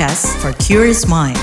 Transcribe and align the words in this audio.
podcast 0.00 0.32
for 0.40 0.56
curious 0.56 1.04
mind. 1.04 1.36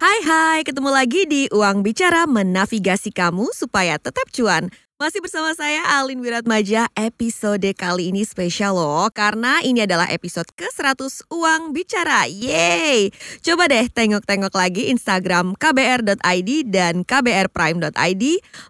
Hai 0.00 0.18
hai, 0.24 0.58
ketemu 0.64 0.88
lagi 0.88 1.28
di 1.28 1.44
Uang 1.52 1.84
Bicara 1.84 2.24
menavigasi 2.24 3.12
kamu 3.12 3.52
supaya 3.52 4.00
tetap 4.00 4.32
cuan. 4.32 4.72
Masih 4.98 5.22
bersama 5.22 5.54
saya 5.54 5.78
Alin 5.94 6.18
Wiratmaja, 6.18 6.90
episode 6.98 7.70
kali 7.78 8.10
ini 8.10 8.26
spesial 8.26 8.74
loh 8.74 9.06
Karena 9.14 9.62
ini 9.62 9.86
adalah 9.86 10.10
episode 10.10 10.50
ke-100 10.58 11.30
Uang 11.30 11.70
Bicara, 11.70 12.26
yeay! 12.26 13.14
Coba 13.38 13.70
deh 13.70 13.86
tengok-tengok 13.86 14.50
lagi 14.58 14.90
Instagram 14.90 15.54
kbr.id 15.54 16.50
dan 16.66 17.06
kbrprime.id 17.06 18.24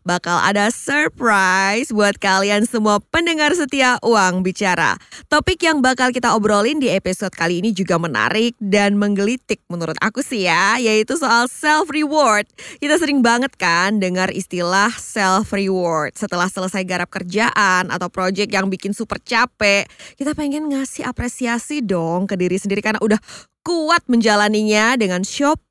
Bakal 0.04 0.36
ada 0.44 0.68
surprise 0.68 1.88
buat 1.96 2.20
kalian 2.20 2.68
semua 2.68 3.00
pendengar 3.08 3.56
setia 3.56 3.96
Uang 4.04 4.44
Bicara. 4.44 5.00
Topik 5.32 5.64
yang 5.64 5.80
bakal 5.80 6.12
kita 6.12 6.36
obrolin 6.36 6.76
di 6.76 6.92
episode 6.92 7.32
kali 7.32 7.64
ini 7.64 7.72
juga 7.72 7.96
menarik 7.96 8.52
dan 8.60 9.00
menggelitik 9.00 9.64
menurut 9.72 9.96
aku 10.04 10.20
sih 10.20 10.44
ya 10.44 10.76
Yaitu 10.76 11.16
soal 11.16 11.48
self-reward. 11.48 12.44
Kita 12.84 13.00
sering 13.00 13.24
banget 13.24 13.56
kan 13.56 13.96
dengar 13.96 14.28
istilah 14.28 14.92
self-reward 14.92 16.17
setelah 16.18 16.50
selesai 16.50 16.82
garap 16.82 17.06
kerjaan 17.06 17.94
atau 17.94 18.10
project 18.10 18.50
yang 18.50 18.66
bikin 18.66 18.90
super 18.90 19.22
capek, 19.22 19.86
kita 20.18 20.34
pengen 20.34 20.66
ngasih 20.66 21.06
apresiasi 21.06 21.78
dong 21.78 22.26
ke 22.26 22.34
diri 22.34 22.58
sendiri 22.58 22.82
karena 22.82 22.98
udah 22.98 23.22
kuat 23.62 24.02
menjalaninya 24.10 24.98
dengan 24.98 25.22
shopping 25.22 25.67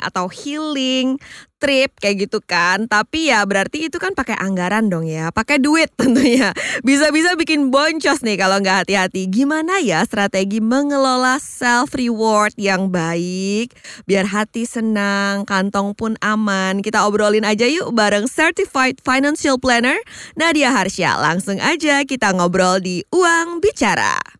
atau 0.00 0.32
healing, 0.32 1.20
trip 1.60 1.92
kayak 2.00 2.26
gitu 2.26 2.40
kan. 2.40 2.88
Tapi 2.88 3.28
ya 3.28 3.44
berarti 3.44 3.92
itu 3.92 4.00
kan 4.00 4.16
pakai 4.16 4.40
anggaran 4.40 4.88
dong 4.88 5.04
ya, 5.04 5.28
pakai 5.28 5.60
duit 5.60 5.92
tentunya. 6.00 6.56
Bisa-bisa 6.80 7.36
bikin 7.36 7.68
boncos 7.68 8.24
nih 8.24 8.40
kalau 8.40 8.58
nggak 8.64 8.88
hati-hati. 8.88 9.28
Gimana 9.28 9.84
ya 9.84 10.00
strategi 10.08 10.64
mengelola 10.64 11.36
self 11.36 11.92
reward 11.92 12.56
yang 12.56 12.88
baik 12.88 13.76
biar 14.08 14.24
hati 14.24 14.64
senang, 14.64 15.44
kantong 15.44 15.92
pun 15.92 16.16
aman. 16.24 16.80
Kita 16.80 17.04
obrolin 17.04 17.44
aja 17.44 17.68
yuk 17.68 17.92
bareng 17.92 18.24
Certified 18.24 19.04
Financial 19.04 19.60
Planner 19.60 20.00
Nadia 20.40 20.72
Harsya. 20.72 21.20
Langsung 21.20 21.60
aja 21.60 22.00
kita 22.08 22.32
ngobrol 22.32 22.80
di 22.80 23.04
Uang 23.12 23.60
Bicara. 23.60 24.39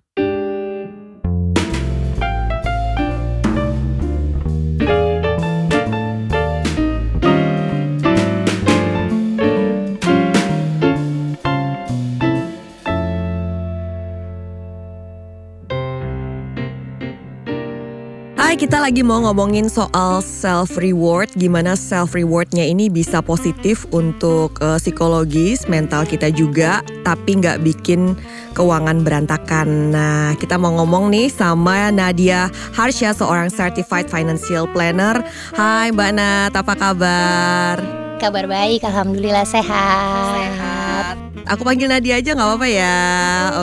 Hai, 18.50 18.58
kita 18.58 18.82
lagi 18.82 19.06
mau 19.06 19.22
ngomongin 19.22 19.70
soal 19.70 20.18
self 20.26 20.74
reward, 20.74 21.30
gimana 21.38 21.78
self 21.78 22.18
rewardnya 22.18 22.66
ini 22.66 22.90
bisa 22.90 23.22
positif 23.22 23.86
untuk 23.94 24.58
uh, 24.58 24.74
psikologis, 24.74 25.70
mental 25.70 26.02
kita 26.02 26.34
juga, 26.34 26.82
tapi 27.06 27.38
nggak 27.38 27.62
bikin 27.62 28.18
keuangan 28.58 29.06
berantakan. 29.06 29.94
Nah, 29.94 30.34
kita 30.34 30.58
mau 30.58 30.74
ngomong 30.82 31.14
nih 31.14 31.30
sama 31.30 31.94
Nadia 31.94 32.50
Harsha, 32.74 33.14
seorang 33.14 33.54
certified 33.54 34.10
financial 34.10 34.66
planner. 34.74 35.22
Hai 35.54 35.94
Mbak 35.94 36.10
Nat, 36.10 36.50
apa 36.50 36.74
kabar? 36.74 37.78
Kabar 38.18 38.50
baik, 38.50 38.82
alhamdulillah 38.82 39.46
sehat. 39.46 40.34
Sehat. 40.34 41.19
Aku 41.46 41.62
panggil 41.62 41.92
Nadia 41.92 42.18
aja 42.18 42.32
nggak 42.32 42.48
apa-apa 42.48 42.68
ya. 42.68 42.98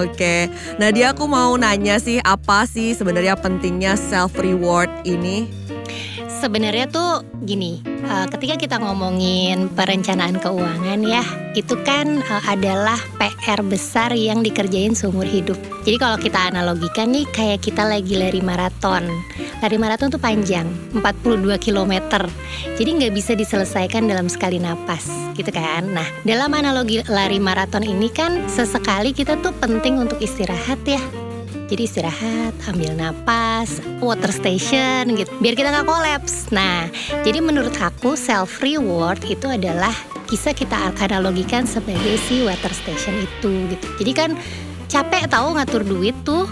Oke. 0.05 0.49
Nadia 0.77 1.11
aku 1.11 1.25
mau 1.25 1.53
nanya 1.57 1.97
sih 1.97 2.21
apa 2.21 2.69
sih 2.69 2.93
sebenarnya 2.93 3.37
pentingnya 3.37 3.97
self 3.97 4.37
reward 4.37 4.89
ini? 5.03 5.56
Sebenarnya 6.37 6.85
tuh 6.85 7.25
gini, 7.49 7.81
uh, 8.05 8.29
ketika 8.29 8.61
kita 8.61 8.75
ngomongin 8.77 9.73
perencanaan 9.73 10.37
keuangan 10.37 11.01
ya, 11.01 11.25
itu 11.57 11.73
kan 11.81 12.21
uh, 12.21 12.43
adalah 12.45 13.01
PR 13.17 13.65
besar 13.65 14.13
yang 14.13 14.45
dikerjain 14.45 14.93
seumur 14.93 15.25
hidup. 15.25 15.57
Jadi 15.81 15.97
kalau 15.97 16.21
kita 16.21 16.53
analogikan 16.53 17.09
nih 17.09 17.25
kayak 17.33 17.65
kita 17.65 17.81
lagi 17.81 18.21
lari 18.21 18.37
maraton. 18.45 19.09
Lari 19.65 19.77
maraton 19.81 20.13
tuh 20.13 20.21
panjang, 20.21 20.69
42 20.93 21.57
km. 21.57 21.93
Jadi 22.77 22.89
nggak 23.01 23.13
bisa 23.17 23.33
diselesaikan 23.33 24.05
dalam 24.05 24.29
sekali 24.29 24.61
napas, 24.61 25.09
gitu 25.33 25.49
kan. 25.49 25.89
Nah, 25.89 26.05
dalam 26.21 26.53
analogi 26.53 27.01
lari 27.09 27.41
maraton 27.41 27.81
ini 27.81 28.13
kan 28.13 28.45
sesekali 28.45 29.09
kita 29.09 29.41
tuh 29.41 29.57
penting 29.57 29.97
untuk 29.97 30.21
istirahat 30.21 30.77
ya 30.85 31.01
jadi 31.67 31.83
istirahat, 31.83 32.55
ambil 32.71 32.95
napas, 32.95 33.83
water 33.99 34.31
station 34.31 35.19
gitu, 35.19 35.27
biar 35.43 35.53
kita 35.53 35.69
nggak 35.71 35.87
kolaps. 35.87 36.47
Nah, 36.55 36.87
jadi 37.27 37.43
menurut 37.43 37.75
aku 37.75 38.15
self 38.15 38.63
reward 38.63 39.19
itu 39.27 39.51
adalah 39.51 39.91
kisah 40.31 40.55
kita 40.55 40.75
analogikan 40.99 41.67
sebagai 41.67 42.15
si 42.23 42.43
water 42.43 42.71
station 42.71 43.15
itu 43.19 43.51
gitu. 43.71 43.85
Jadi 44.03 44.11
kan 44.15 44.29
capek 44.87 45.27
tahu 45.27 45.55
ngatur 45.55 45.83
duit 45.83 46.15
tuh. 46.23 46.47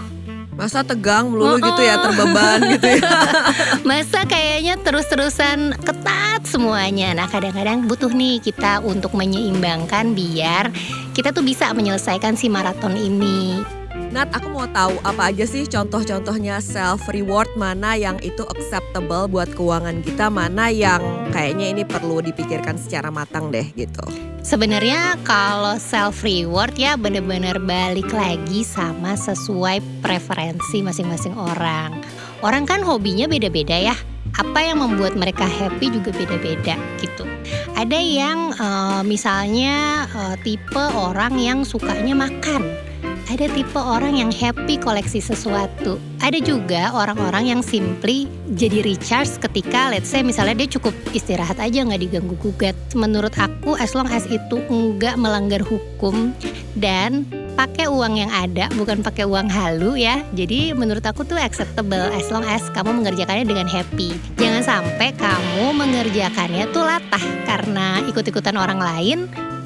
Masa 0.56 0.80
tegang 0.80 1.28
melulu 1.28 1.52
oh, 1.52 1.60
gitu 1.60 1.84
ya 1.84 2.00
terbeban 2.00 2.64
gitu 2.76 2.96
ya. 2.96 3.04
Masa 3.88 4.24
kayaknya 4.24 4.80
terus-terusan 4.80 5.76
ketat 5.84 6.48
semuanya. 6.48 7.12
Nah 7.12 7.28
kadang-kadang 7.28 7.84
butuh 7.84 8.08
nih 8.08 8.40
kita 8.40 8.80
untuk 8.80 9.12
menyeimbangkan 9.12 10.16
biar 10.16 10.72
kita 11.12 11.36
tuh 11.36 11.44
bisa 11.44 11.68
menyelesaikan 11.76 12.40
si 12.40 12.48
maraton 12.48 12.96
ini 12.96 13.75
Nat, 14.16 14.32
aku 14.32 14.48
mau 14.48 14.64
tahu 14.64 14.96
apa 15.04 15.28
aja 15.28 15.44
sih 15.44 15.68
contoh-contohnya 15.68 16.56
self 16.64 17.04
reward 17.12 17.52
mana 17.52 18.00
yang 18.00 18.16
itu 18.24 18.48
acceptable 18.48 19.28
buat 19.28 19.44
keuangan 19.52 20.00
kita, 20.00 20.32
mana 20.32 20.72
yang 20.72 21.04
kayaknya 21.36 21.76
ini 21.76 21.82
perlu 21.84 22.24
dipikirkan 22.24 22.80
secara 22.80 23.12
matang 23.12 23.52
deh 23.52 23.68
gitu. 23.76 24.00
Sebenarnya 24.40 25.20
kalau 25.20 25.76
self 25.76 26.24
reward 26.24 26.72
ya 26.80 26.96
bener-bener 26.96 27.60
balik 27.60 28.08
lagi 28.08 28.64
sama 28.64 29.20
sesuai 29.20 29.84
preferensi 30.00 30.80
masing-masing 30.80 31.36
orang. 31.36 32.00
Orang 32.40 32.64
kan 32.64 32.80
hobinya 32.80 33.28
beda-beda 33.28 33.76
ya 33.76 33.96
apa 34.40 34.64
yang 34.64 34.80
membuat 34.80 35.12
mereka 35.12 35.44
happy 35.44 35.92
juga 35.92 36.16
beda-beda 36.16 36.80
gitu. 37.04 37.28
Ada 37.76 38.00
yang 38.00 38.56
uh, 38.56 39.04
misalnya 39.04 40.08
uh, 40.08 40.40
tipe 40.40 40.84
orang 40.96 41.36
yang 41.36 41.68
sukanya 41.68 42.16
makan 42.16 42.85
ada 43.26 43.50
tipe 43.50 43.78
orang 43.78 44.14
yang 44.14 44.30
happy 44.30 44.78
koleksi 44.78 45.18
sesuatu. 45.18 45.98
Ada 46.22 46.38
juga 46.38 46.94
orang-orang 46.94 47.50
yang 47.50 47.60
simply 47.62 48.30
jadi 48.54 48.86
recharge 48.86 49.38
ketika 49.42 49.90
let's 49.90 50.10
say 50.10 50.22
misalnya 50.22 50.64
dia 50.64 50.78
cukup 50.78 50.94
istirahat 51.10 51.58
aja 51.58 51.82
nggak 51.82 52.06
diganggu 52.06 52.38
gugat. 52.38 52.78
Menurut 52.94 53.34
aku 53.34 53.74
as 53.82 53.92
long 53.98 54.06
as 54.10 54.24
itu 54.30 54.62
nggak 54.70 55.18
melanggar 55.18 55.60
hukum 55.66 56.30
dan 56.78 57.26
pakai 57.56 57.88
uang 57.88 58.20
yang 58.20 58.30
ada 58.30 58.68
bukan 58.78 59.02
pakai 59.02 59.26
uang 59.26 59.50
halu 59.50 59.98
ya. 59.98 60.22
Jadi 60.32 60.70
menurut 60.76 61.02
aku 61.02 61.26
tuh 61.26 61.38
acceptable 61.40 62.12
as 62.14 62.30
long 62.30 62.46
as 62.46 62.62
kamu 62.72 63.02
mengerjakannya 63.02 63.46
dengan 63.48 63.66
happy. 63.66 64.14
Jangan 64.38 64.62
sampai 64.62 65.10
kamu 65.18 65.74
mengerjakannya 65.74 66.70
tuh 66.70 66.84
latah 66.86 67.24
karena 67.44 68.00
ikut-ikutan 68.06 68.54
orang 68.54 68.78
lain 68.78 69.18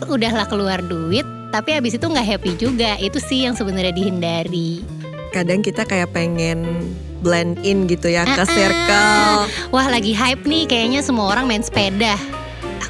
udahlah 0.09 0.49
keluar 0.49 0.81
duit 0.81 1.40
tapi 1.51 1.75
habis 1.75 1.99
itu 1.99 2.07
nggak 2.07 2.27
happy 2.27 2.53
juga. 2.57 2.97
Itu 3.03 3.19
sih 3.19 3.45
yang 3.45 3.59
sebenarnya 3.59 3.95
dihindari. 3.95 4.87
Kadang 5.35 5.63
kita 5.63 5.87
kayak 5.87 6.11
pengen 6.11 6.91
blend 7.23 7.61
in 7.63 7.87
gitu 7.87 8.11
ya 8.11 8.27
ke 8.27 8.45
circle. 8.47 9.47
Wah 9.75 9.87
lagi 9.91 10.15
hype 10.15 10.47
nih. 10.47 10.67
Kayaknya 10.67 11.01
semua 11.03 11.31
orang 11.31 11.51
main 11.51 11.63
sepeda. 11.63 12.15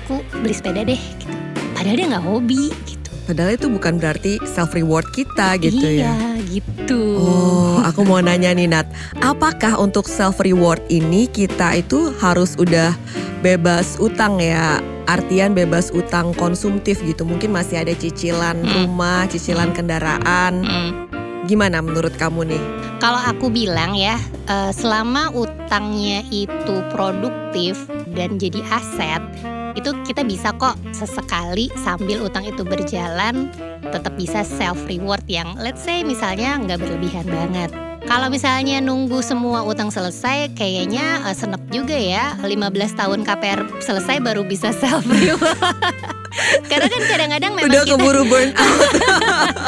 Aku 0.00 0.20
beli 0.44 0.54
sepeda 0.54 0.84
deh 0.84 1.00
gitu. 1.18 1.34
padahal 1.74 1.96
dia 1.96 2.06
nggak 2.12 2.24
hobi 2.24 2.72
gitu. 2.84 3.08
Padahal 3.24 3.54
itu 3.54 3.66
bukan 3.70 3.94
berarti 3.96 4.32
self 4.42 4.74
reward 4.74 5.06
kita 5.14 5.54
gitu 5.62 5.80
iya, 5.80 6.10
ya. 6.10 6.12
iya 6.12 6.14
gitu. 6.50 7.02
Oh 7.22 7.78
aku 7.80 8.02
mau 8.02 8.18
nanya 8.18 8.50
nih 8.52 8.68
Nat. 8.68 8.90
Apakah 9.22 9.78
untuk 9.78 10.10
self 10.10 10.42
reward 10.42 10.82
ini 10.90 11.30
kita 11.30 11.78
itu 11.78 12.10
harus 12.18 12.58
udah 12.58 12.92
bebas 13.40 13.96
utang 14.02 14.42
ya 14.42 14.82
artian 15.10 15.52
bebas 15.56 15.90
utang 15.90 16.30
konsumtif 16.38 17.02
gitu. 17.02 17.26
Mungkin 17.26 17.50
masih 17.50 17.82
ada 17.82 17.94
cicilan 17.94 18.62
hmm. 18.62 18.70
rumah, 18.86 19.26
cicilan 19.26 19.74
kendaraan. 19.74 20.62
Hmm. 20.62 20.90
Gimana 21.50 21.82
menurut 21.82 22.14
kamu 22.14 22.54
nih? 22.54 22.62
Kalau 23.02 23.18
aku 23.18 23.50
bilang 23.50 23.96
ya, 23.98 24.14
eh, 24.46 24.70
selama 24.70 25.32
utangnya 25.34 26.22
itu 26.30 26.84
produktif 26.92 27.74
dan 28.14 28.36
jadi 28.38 28.60
aset, 28.70 29.24
itu 29.74 29.90
kita 30.06 30.22
bisa 30.26 30.52
kok 30.54 30.76
sesekali 30.92 31.70
sambil 31.80 32.26
utang 32.26 32.46
itu 32.46 32.62
berjalan 32.66 33.50
tetap 33.90 34.12
bisa 34.18 34.42
self 34.42 34.78
reward 34.90 35.22
yang 35.30 35.54
let's 35.56 35.82
say 35.82 36.02
misalnya 36.02 36.58
nggak 36.58 36.82
berlebihan 36.82 37.26
banget 37.26 37.70
kalau 38.10 38.26
misalnya 38.26 38.82
nunggu 38.82 39.22
semua 39.22 39.62
utang 39.62 39.86
selesai, 39.86 40.50
kayaknya 40.58 41.22
uh, 41.22 41.30
senep 41.30 41.62
juga 41.70 41.94
ya. 41.94 42.34
15 42.42 42.98
tahun 42.98 43.22
KPR 43.22 43.60
selesai 43.78 44.18
baru 44.18 44.42
bisa 44.42 44.74
self 44.82 45.06
reward. 45.06 45.54
Karena 46.66 46.90
kan 46.90 47.02
kadang-kadang 47.06 47.52
memang 47.54 47.70
udah 47.70 47.82
kita... 47.86 47.94
keburu 47.94 48.22
burn 48.26 48.50
out. 48.58 48.90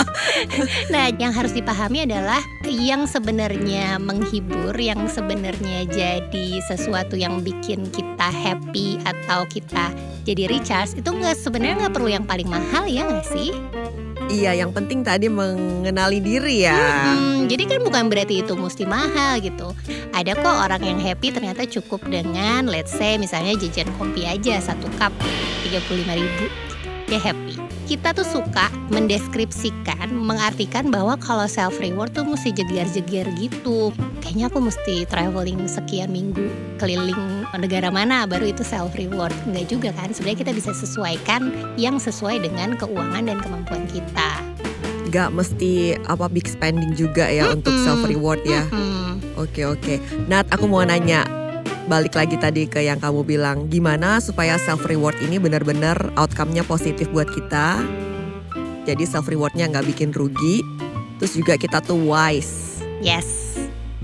nah, 0.94 1.06
yang 1.14 1.30
harus 1.30 1.54
dipahami 1.54 2.02
adalah 2.02 2.42
yang 2.66 3.06
sebenarnya 3.06 4.02
menghibur, 4.02 4.74
yang 4.74 5.06
sebenarnya 5.06 5.86
jadi 5.86 6.46
sesuatu 6.66 7.14
yang 7.14 7.46
bikin 7.46 7.86
kita 7.94 8.26
happy 8.26 8.98
atau 9.06 9.46
kita 9.54 9.94
jadi 10.26 10.50
recharge 10.50 10.98
itu 10.98 11.10
nggak 11.14 11.38
sebenarnya 11.38 11.86
nggak 11.86 11.94
perlu 11.94 12.10
yang 12.10 12.26
paling 12.26 12.50
mahal 12.50 12.90
ya 12.90 13.06
nggak 13.06 13.26
sih? 13.26 13.54
Iya, 14.30 14.62
yang 14.62 14.70
penting 14.70 15.02
tadi 15.02 15.26
mengenali 15.26 16.22
diri 16.22 16.62
ya. 16.62 16.78
Hmm, 17.16 17.50
jadi 17.50 17.66
kan 17.66 17.80
bukan 17.82 18.06
berarti 18.06 18.46
itu 18.46 18.54
mesti 18.54 18.86
mahal 18.86 19.42
gitu. 19.42 19.74
Ada 20.14 20.38
kok 20.38 20.56
orang 20.68 20.82
yang 20.84 20.98
happy 21.00 21.34
ternyata 21.34 21.66
cukup 21.66 22.04
dengan 22.06 22.70
let's 22.70 22.94
say 22.94 23.18
misalnya 23.18 23.58
jajan 23.58 23.90
kopi 23.98 24.28
aja 24.28 24.62
satu 24.62 24.86
cup 25.00 25.10
35 25.66 26.18
ribu 26.18 26.71
dia 27.12 27.20
happy 27.20 27.72
kita 27.92 28.16
tuh 28.16 28.24
suka 28.24 28.72
mendeskripsikan, 28.88 30.08
mengartikan 30.16 30.88
bahwa 30.88 31.12
kalau 31.20 31.44
self 31.44 31.76
reward 31.76 32.08
tuh 32.16 32.24
mesti 32.24 32.48
jeger-jeger 32.54 33.28
gitu. 33.36 33.92
Kayaknya 34.24 34.48
aku 34.48 34.58
mesti 34.64 35.04
traveling 35.10 35.68
sekian 35.68 36.08
minggu 36.08 36.48
keliling 36.80 37.44
negara 37.60 37.92
mana 37.92 38.24
baru 38.24 38.48
itu 38.48 38.64
self 38.64 38.96
reward. 38.96 39.34
Enggak 39.44 39.66
juga 39.68 39.90
kan? 39.92 40.08
Sebenarnya 40.08 40.40
kita 40.40 40.52
bisa 40.56 40.72
sesuaikan 40.72 41.52
yang 41.76 42.00
sesuai 42.00 42.40
dengan 42.40 42.80
keuangan 42.80 43.28
dan 43.28 43.36
kemampuan 43.44 43.84
kita. 43.92 44.40
Gak 45.12 45.28
mesti 45.36 46.00
apa 46.08 46.32
big 46.32 46.48
spending 46.48 46.96
juga 46.96 47.28
ya 47.28 47.44
mm 47.44 47.48
-hmm. 47.50 47.56
untuk 47.60 47.74
self 47.82 48.08
reward 48.08 48.40
ya. 48.48 48.64
Oke 48.64 48.72
mm 48.72 48.88
-hmm. 48.88 49.12
oke. 49.36 49.52
Okay, 49.52 49.64
okay. 49.68 49.96
Nat, 50.32 50.48
aku 50.48 50.64
mau 50.64 50.80
nanya 50.80 51.41
balik 51.90 52.14
lagi 52.14 52.36
tadi 52.38 52.68
ke 52.70 52.82
yang 52.82 52.98
kamu 53.02 53.26
bilang 53.26 53.66
gimana 53.66 54.22
supaya 54.22 54.58
self 54.58 54.86
reward 54.86 55.18
ini 55.22 55.38
benar-benar 55.38 56.14
outcome-nya 56.14 56.62
positif 56.66 57.10
buat 57.10 57.26
kita? 57.30 57.82
Jadi 58.86 59.04
self 59.06 59.30
rewardnya 59.30 59.70
nggak 59.70 59.86
bikin 59.90 60.10
rugi 60.10 60.62
terus 61.18 61.38
juga 61.38 61.54
kita 61.58 61.78
tuh 61.82 61.98
wise. 61.98 62.82
Yes 63.02 63.58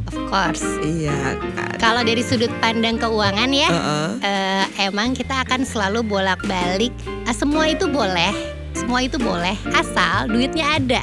of 0.09 0.17
course. 0.33 0.65
Iya 0.81 1.37
kan? 1.55 1.77
Kalau 1.77 2.03
dari 2.03 2.25
sudut 2.25 2.51
pandang 2.59 2.97
keuangan 2.97 3.51
ya 3.53 3.69
uh 3.69 3.77
-uh. 3.77 4.11
Uh, 4.25 4.65
emang 4.81 5.13
kita 5.13 5.45
akan 5.45 5.63
selalu 5.63 6.01
bolak-balik. 6.03 6.95
Uh, 7.29 7.35
semua 7.37 7.69
itu 7.69 7.87
boleh 7.87 8.59
semua 8.79 9.03
itu 9.03 9.19
boleh 9.19 9.59
asal 9.75 10.31
duitnya 10.31 10.79
ada 10.79 11.03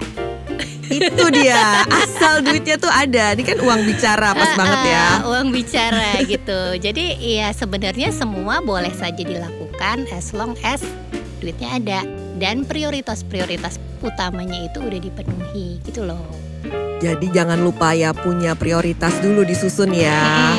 itu 0.89 1.25
dia. 1.33 1.85
Asal 1.89 2.45
duitnya 2.45 2.75
tuh 2.77 2.91
ada. 2.91 3.33
Ini 3.33 3.43
kan 3.43 3.57
uang 3.61 3.81
bicara 3.85 4.33
pas 4.33 4.51
uh, 4.53 4.57
banget 4.57 4.81
ya. 4.89 5.05
uang 5.25 5.47
bicara 5.49 6.09
gitu. 6.25 6.59
Jadi 6.77 7.05
ya 7.21 7.49
sebenarnya 7.53 8.09
semua 8.13 8.61
boleh 8.61 8.91
saja 8.93 9.21
dilakukan 9.21 10.05
as 10.13 10.33
long 10.33 10.53
as 10.61 10.81
duitnya 11.41 11.69
ada. 11.77 11.99
Dan 12.35 12.67
prioritas-prioritas 12.67 13.79
utamanya 14.03 14.67
itu 14.67 14.83
udah 14.83 14.99
dipenuhi 14.99 15.79
gitu 15.87 16.03
loh. 16.03 16.19
Jadi 16.99 17.31
jangan 17.31 17.59
lupa 17.63 17.95
ya 17.95 18.11
punya 18.11 18.55
prioritas 18.55 19.15
dulu 19.23 19.47
disusun 19.47 19.91
ya. 19.95 20.51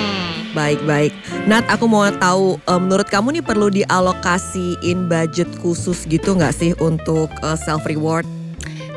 Baik-baik. 0.57 1.13
Nat, 1.45 1.69
aku 1.69 1.85
mau 1.85 2.09
tahu 2.09 2.57
um, 2.65 2.81
menurut 2.81 3.05
kamu 3.13 3.41
nih 3.41 3.45
perlu 3.45 3.69
dialokasiin 3.69 5.05
budget 5.05 5.53
khusus 5.61 6.09
gitu 6.09 6.33
nggak 6.33 6.57
sih 6.57 6.73
untuk 6.81 7.29
uh, 7.45 7.61
self 7.61 7.85
reward? 7.85 8.25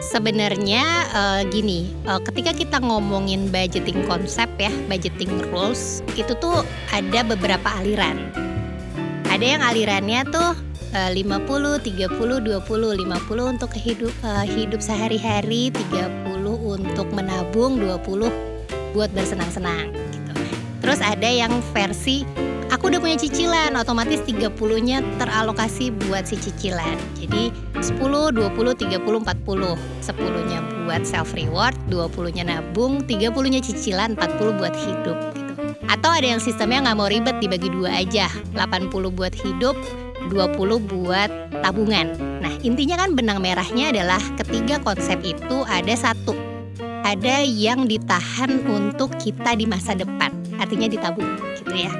Sebenarnya 0.09 1.06
uh, 1.13 1.41
gini, 1.53 1.94
uh, 2.09 2.17
ketika 2.17 2.50
kita 2.50 2.81
ngomongin 2.81 3.53
budgeting 3.53 4.01
konsep 4.09 4.50
ya, 4.57 4.73
budgeting 4.89 5.29
rules, 5.53 6.01
itu 6.17 6.33
tuh 6.41 6.65
ada 6.89 7.21
beberapa 7.21 7.69
aliran. 7.77 8.17
Ada 9.29 9.45
yang 9.45 9.61
alirannya 9.61 10.25
tuh 10.33 10.57
uh, 10.97 11.11
50, 11.13 11.85
30, 11.85 12.09
20, 12.09 12.41
50 12.41 13.53
untuk 13.53 13.69
hidup 13.77 14.09
uh, 14.25 14.41
hidup 14.50 14.81
sehari-hari, 14.81 15.69
30 15.69 16.41
untuk 16.57 17.05
menabung, 17.13 17.77
20 17.77 18.33
buat 18.97 19.13
bersenang-senang 19.13 19.94
gitu. 19.94 20.33
Terus 20.81 21.05
ada 21.05 21.29
yang 21.29 21.53
versi 21.69 22.25
aku 22.73 22.89
udah 22.89 22.97
punya 22.97 23.17
cicilan, 23.21 23.77
otomatis 23.77 24.25
30-nya 24.25 25.05
teralokasi 25.21 25.94
buat 26.07 26.25
si 26.25 26.41
cicilan. 26.41 26.97
Jadi 27.13 27.69
10, 27.79 28.35
20, 28.35 28.75
30, 28.75 29.23
40. 29.23 29.79
10-nya 30.03 30.59
buat 30.83 31.03
self 31.05 31.31
reward, 31.37 31.77
20-nya 31.87 32.43
nabung, 32.49 33.05
30-nya 33.05 33.61
cicilan, 33.63 34.17
40 34.17 34.59
buat 34.59 34.73
hidup 34.73 35.17
gitu. 35.37 35.53
Atau 35.87 36.09
ada 36.11 36.27
yang 36.27 36.41
sistemnya 36.41 36.89
nggak 36.89 36.97
mau 36.97 37.09
ribet 37.09 37.37
dibagi 37.39 37.69
dua 37.71 38.03
aja, 38.03 38.27
80 38.57 38.89
buat 39.13 39.31
hidup, 39.31 39.77
20 40.27 40.81
buat 40.91 41.29
tabungan. 41.63 42.13
Nah, 42.43 42.53
intinya 42.65 42.99
kan 42.99 43.15
benang 43.15 43.39
merahnya 43.39 43.95
adalah 43.95 44.21
ketiga 44.35 44.81
konsep 44.83 45.21
itu 45.23 45.63
ada 45.69 45.93
satu. 45.95 46.35
Ada 47.05 47.41
yang 47.47 47.87
ditahan 47.87 48.65
untuk 48.69 49.15
kita 49.17 49.55
di 49.55 49.65
masa 49.65 49.95
depan, 49.95 50.29
artinya 50.59 50.85
ditabung 50.85 51.25
gitu 51.57 51.73
ya. 51.73 51.93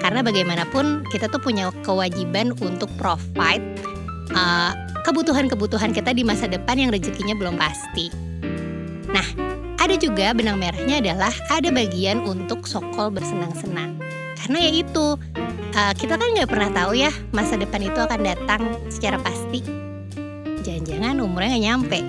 Karena 0.00 0.26
bagaimanapun 0.26 1.06
kita 1.12 1.30
tuh 1.30 1.38
punya 1.38 1.70
kewajiban 1.86 2.56
untuk 2.58 2.90
provide 2.98 3.62
kebutuhan 4.30 5.48
kebutuhan-kebutuhan 5.50 5.90
kita 5.90 6.10
di 6.14 6.22
masa 6.22 6.46
depan 6.46 6.76
yang 6.78 6.90
rezekinya 6.94 7.34
belum 7.34 7.58
pasti. 7.58 8.10
Nah, 9.10 9.26
ada 9.80 9.94
juga 9.98 10.30
benang 10.36 10.60
merahnya 10.60 11.02
adalah 11.02 11.34
ada 11.50 11.68
bagian 11.74 12.22
untuk 12.22 12.64
sokol 12.68 13.10
bersenang-senang. 13.10 13.98
Karena 14.38 14.58
ya 14.62 14.70
itu, 14.70 15.06
uh, 15.74 15.92
kita 15.98 16.14
kan 16.16 16.28
nggak 16.36 16.48
pernah 16.48 16.70
tahu 16.70 16.94
ya 16.96 17.10
masa 17.34 17.58
depan 17.58 17.82
itu 17.82 17.98
akan 17.98 18.20
datang 18.22 18.62
secara 18.86 19.18
pasti. 19.18 19.66
Jangan-jangan 20.62 21.18
umurnya 21.18 21.48
nggak 21.56 21.64
nyampe 21.66 22.00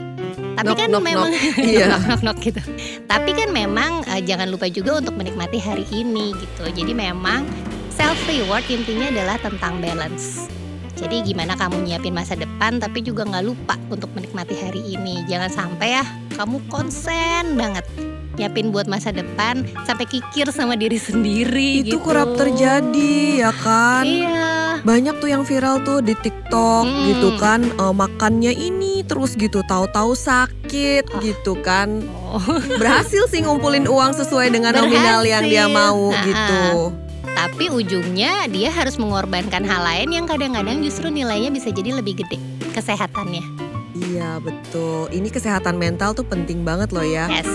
tapi 0.62 0.68
knock, 0.68 0.80
kan 0.80 0.90
knock, 0.92 1.04
memang 1.06 1.32
knock. 1.34 1.58
Iya. 1.74 1.86
knock, 2.06 2.22
knock, 2.22 2.38
gitu. 2.44 2.62
Tapi 3.08 3.32
kan 3.34 3.50
memang 3.50 4.06
uh, 4.06 4.22
jangan 4.22 4.48
lupa 4.52 4.68
juga 4.70 5.02
untuk 5.02 5.18
menikmati 5.18 5.58
hari 5.58 5.86
ini 5.90 6.38
gitu. 6.38 6.70
Jadi 6.70 6.94
memang 6.94 7.48
self 7.90 8.18
reward 8.30 8.62
intinya 8.70 9.10
adalah 9.10 9.38
tentang 9.42 9.82
balance. 9.82 10.61
Jadi 11.02 11.34
gimana 11.34 11.58
kamu 11.58 11.82
nyiapin 11.82 12.14
masa 12.14 12.38
depan 12.38 12.78
tapi 12.78 13.02
juga 13.02 13.26
nggak 13.26 13.46
lupa 13.46 13.76
untuk 13.90 14.14
menikmati 14.14 14.54
hari 14.54 14.94
ini. 14.94 15.26
Jangan 15.26 15.50
sampai 15.50 15.98
ya 15.98 16.06
kamu 16.38 16.62
konsen 16.70 17.58
banget 17.58 17.84
nyiapin 18.40 18.72
buat 18.72 18.88
masa 18.88 19.12
depan 19.12 19.68
sampai 19.84 20.08
kikir 20.08 20.48
sama 20.56 20.80
diri 20.80 20.96
sendiri 20.96 21.84
Itu 21.84 22.00
gitu. 22.00 22.06
kerap 22.06 22.38
terjadi 22.40 23.44
ya 23.44 23.52
kan? 23.52 24.06
Iya. 24.08 24.50
Banyak 24.82 25.22
tuh 25.22 25.30
yang 25.30 25.44
viral 25.46 25.84
tuh 25.86 26.02
di 26.02 26.18
TikTok 26.18 26.86
hmm. 26.88 27.04
gitu 27.12 27.30
kan 27.38 27.62
uh, 27.78 27.94
makannya 27.94 28.50
ini 28.56 29.06
terus 29.06 29.38
gitu 29.38 29.62
tahu-tahu 29.62 30.18
sakit 30.18 31.12
oh. 31.12 31.22
gitu 31.22 31.54
kan. 31.62 32.02
Oh. 32.32 32.58
Berhasil 32.82 33.28
sih 33.30 33.44
ngumpulin 33.44 33.86
uang 33.86 34.16
sesuai 34.18 34.50
dengan 34.50 34.74
Berhasil. 34.74 34.90
nominal 34.90 35.22
yang 35.28 35.44
dia 35.46 35.66
mau 35.70 36.10
nah, 36.10 36.24
gitu 36.26 36.66
tapi 37.42 37.74
ujungnya 37.74 38.46
dia 38.54 38.70
harus 38.70 39.02
mengorbankan 39.02 39.66
hal 39.66 39.82
lain 39.82 40.14
yang 40.14 40.26
kadang-kadang 40.30 40.86
justru 40.86 41.10
nilainya 41.10 41.50
bisa 41.50 41.74
jadi 41.74 41.98
lebih 41.98 42.22
gede 42.22 42.38
kesehatannya. 42.78 43.42
Iya 43.98 44.38
betul, 44.38 45.10
ini 45.10 45.34
kesehatan 45.34 45.82
mental 45.82 46.14
tuh 46.14 46.22
penting 46.22 46.62
banget 46.62 46.94
loh 46.94 47.02
ya. 47.02 47.26
Yes. 47.34 47.50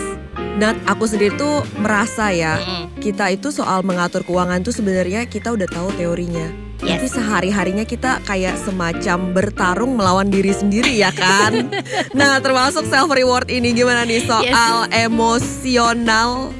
Dan 0.59 0.83
aku 0.91 1.07
sendiri 1.07 1.39
tuh 1.39 1.63
merasa 1.79 2.35
ya, 2.35 2.59
mm. 2.59 2.99
kita 2.99 3.31
itu 3.31 3.55
soal 3.55 3.87
mengatur 3.87 4.27
keuangan 4.27 4.59
tuh 4.67 4.75
sebenarnya 4.75 5.31
kita 5.31 5.55
udah 5.55 5.69
tahu 5.71 5.95
teorinya. 5.95 6.51
Yes. 6.83 6.99
Tapi 6.99 7.07
sehari-harinya 7.07 7.85
kita 7.87 8.27
kayak 8.27 8.59
semacam 8.59 9.33
bertarung 9.33 9.95
melawan 9.95 10.29
diri 10.29 10.51
sendiri 10.51 10.99
ya 10.99 11.15
kan. 11.15 11.71
nah 12.19 12.43
termasuk 12.43 12.91
self 12.91 13.09
reward 13.15 13.47
ini 13.55 13.71
gimana 13.71 14.03
nih 14.03 14.27
soal 14.27 14.91
yes. 14.91 15.07
emosional 15.07 16.51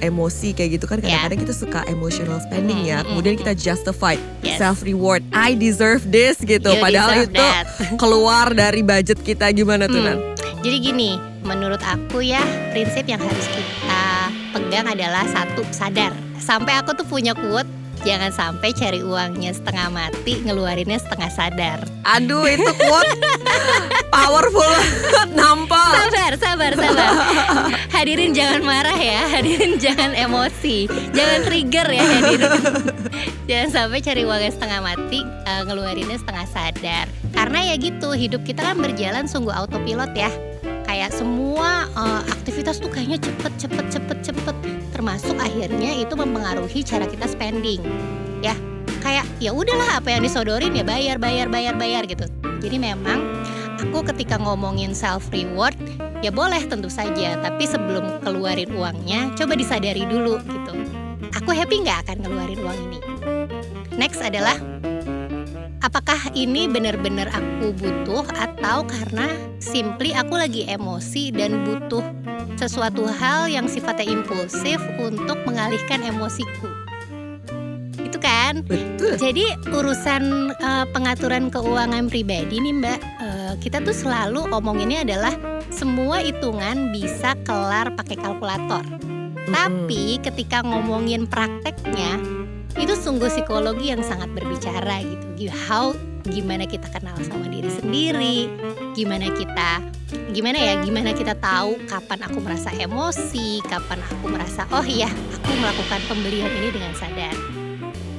emosi 0.00 0.52
kayak 0.56 0.80
gitu 0.80 0.86
kan 0.88 0.98
kadang-kadang 1.00 1.38
yeah. 1.40 1.44
kita 1.48 1.54
suka 1.54 1.80
emotional 1.88 2.38
spending 2.42 2.84
mm, 2.84 2.90
ya 2.90 2.98
kemudian 3.04 3.34
kita 3.38 3.52
justify 3.56 4.14
yes. 4.44 4.60
self 4.60 4.82
reward 4.82 5.22
I 5.32 5.56
deserve 5.56 6.04
this 6.08 6.40
gitu 6.42 6.70
you 6.72 6.82
padahal 6.82 7.24
itu 7.24 7.36
that. 7.36 7.64
keluar 8.02 8.52
dari 8.52 8.80
budget 8.84 9.20
kita 9.20 9.50
gimana 9.52 9.88
tuh 9.88 10.00
hmm. 10.00 10.08
Nan? 10.08 10.18
Jadi 10.64 10.76
gini 10.82 11.10
menurut 11.46 11.78
aku 11.78 12.26
ya 12.26 12.42
prinsip 12.74 13.06
yang 13.06 13.22
harus 13.22 13.46
kita 13.46 14.32
pegang 14.56 14.88
adalah 14.88 15.24
satu 15.30 15.62
sadar 15.70 16.10
sampai 16.40 16.80
aku 16.80 16.96
tuh 16.96 17.06
punya 17.06 17.36
quote 17.36 17.68
Jangan 18.06 18.30
sampai 18.30 18.70
cari 18.70 19.02
uangnya 19.02 19.50
setengah 19.50 19.90
mati, 19.90 20.38
ngeluarinnya 20.46 20.94
setengah 21.02 21.26
sadar. 21.26 21.78
Aduh, 22.06 22.46
itu 22.46 22.70
quote 22.78 23.18
powerful 24.14 24.72
nampol. 25.34 25.90
Sabar, 26.06 26.32
sabar, 26.38 26.72
sabar. 26.78 27.10
Hadirin 27.90 28.30
jangan 28.30 28.62
marah 28.62 28.94
ya, 28.94 29.26
hadirin 29.26 29.82
jangan 29.82 30.14
emosi, 30.14 30.86
jangan 31.10 31.40
trigger 31.50 31.88
ya 31.90 32.04
hadirin. 32.06 32.50
jangan 33.50 33.68
sampai 33.74 33.98
cari 33.98 34.22
uangnya 34.22 34.54
setengah 34.54 34.80
mati, 34.86 35.26
uh, 35.26 35.66
ngeluarinnya 35.66 36.22
setengah 36.22 36.46
sadar. 36.46 37.10
Karena 37.34 37.74
ya 37.74 37.74
gitu, 37.74 38.14
hidup 38.14 38.46
kita 38.46 38.70
kan 38.70 38.78
berjalan 38.78 39.26
sungguh 39.26 39.50
autopilot 39.50 40.14
ya 40.14 40.30
kayak 40.86 41.10
semua 41.10 41.90
uh, 41.98 42.22
aktivitas 42.30 42.78
tuh 42.78 42.88
kayaknya 42.88 43.18
cepet 43.18 43.52
cepet 43.58 43.86
cepet 43.90 44.18
cepet. 44.22 44.56
Termasuk 44.94 45.36
akhirnya 45.36 45.92
itu 45.98 46.14
mempengaruhi 46.14 46.80
cara 46.86 47.04
kita 47.04 47.26
spending 47.26 47.82
ya. 48.40 48.54
Kayak 49.02 49.26
ya 49.42 49.50
udahlah 49.52 50.00
apa 50.00 50.14
yang 50.14 50.22
disodorin 50.24 50.72
ya 50.72 50.86
bayar 50.86 51.18
bayar 51.18 51.50
bayar 51.50 51.74
bayar 51.74 52.06
gitu. 52.06 52.24
Jadi 52.62 52.78
memang 52.78 53.20
aku 53.76 54.06
ketika 54.14 54.40
ngomongin 54.40 54.96
self 54.96 55.28
reward 55.34 55.76
ya 56.22 56.30
boleh 56.30 56.62
tentu 56.64 56.88
saja. 56.88 57.36
Tapi 57.42 57.66
sebelum 57.66 58.22
keluarin 58.22 58.70
uangnya 58.72 59.34
coba 59.34 59.58
disadari 59.58 60.06
dulu 60.06 60.38
gitu. 60.40 60.72
Aku 61.36 61.52
happy 61.52 61.84
nggak 61.84 62.08
akan 62.08 62.16
ngeluarin 62.24 62.60
uang 62.62 62.78
ini? 62.88 62.98
Next 63.98 64.22
adalah 64.24 64.56
apakah 65.86 66.18
ini 66.34 66.66
benar-benar 66.66 67.30
aku 67.30 67.70
butuh 67.78 68.26
atau 68.34 68.82
karena 68.82 69.30
simply 69.62 70.10
aku 70.10 70.34
lagi 70.34 70.66
emosi 70.66 71.30
dan 71.30 71.62
butuh 71.62 72.02
sesuatu 72.58 73.06
hal 73.06 73.46
yang 73.46 73.70
sifatnya 73.70 74.10
impulsif 74.10 74.82
untuk 74.98 75.38
mengalihkan 75.46 76.02
emosiku 76.02 76.66
itu 78.02 78.18
kan 78.18 78.66
Betul. 78.66 79.14
jadi 79.14 79.44
urusan 79.70 80.54
uh, 80.58 80.86
pengaturan 80.90 81.50
keuangan 81.50 82.10
pribadi 82.10 82.58
nih 82.62 82.74
Mbak, 82.82 83.00
uh, 83.22 83.52
kita 83.58 83.82
tuh 83.82 83.94
selalu 83.94 84.46
omonginnya 84.50 85.02
adalah 85.02 85.34
semua 85.74 86.22
hitungan 86.22 86.94
bisa 86.94 87.34
kelar 87.42 87.92
pakai 87.98 88.16
kalkulator. 88.16 88.86
Tapi 89.46 90.18
ketika 90.22 90.62
ngomongin 90.62 91.26
prakteknya, 91.26 92.18
itu 92.76 92.92
sungguh 92.92 93.32
psikologi 93.32 93.92
yang 93.92 94.04
sangat 94.04 94.28
berbicara 94.36 95.00
gitu. 95.04 95.48
How 95.66 95.96
gimana 96.26 96.66
kita 96.66 96.90
kenal 96.90 97.16
sama 97.22 97.46
diri 97.48 97.70
sendiri, 97.70 98.50
gimana 98.94 99.30
kita 99.32 99.80
gimana 100.30 100.58
ya, 100.58 100.74
gimana 100.84 101.10
kita 101.10 101.34
tahu 101.38 101.80
kapan 101.90 102.20
aku 102.26 102.38
merasa 102.38 102.70
emosi, 102.76 103.64
kapan 103.66 103.98
aku 104.06 104.30
merasa 104.30 104.62
oh 104.70 104.86
iya, 104.86 105.10
aku 105.10 105.50
melakukan 105.58 106.00
pembelian 106.06 106.50
ini 106.62 106.68
dengan 106.70 106.92
sadar. 106.94 107.34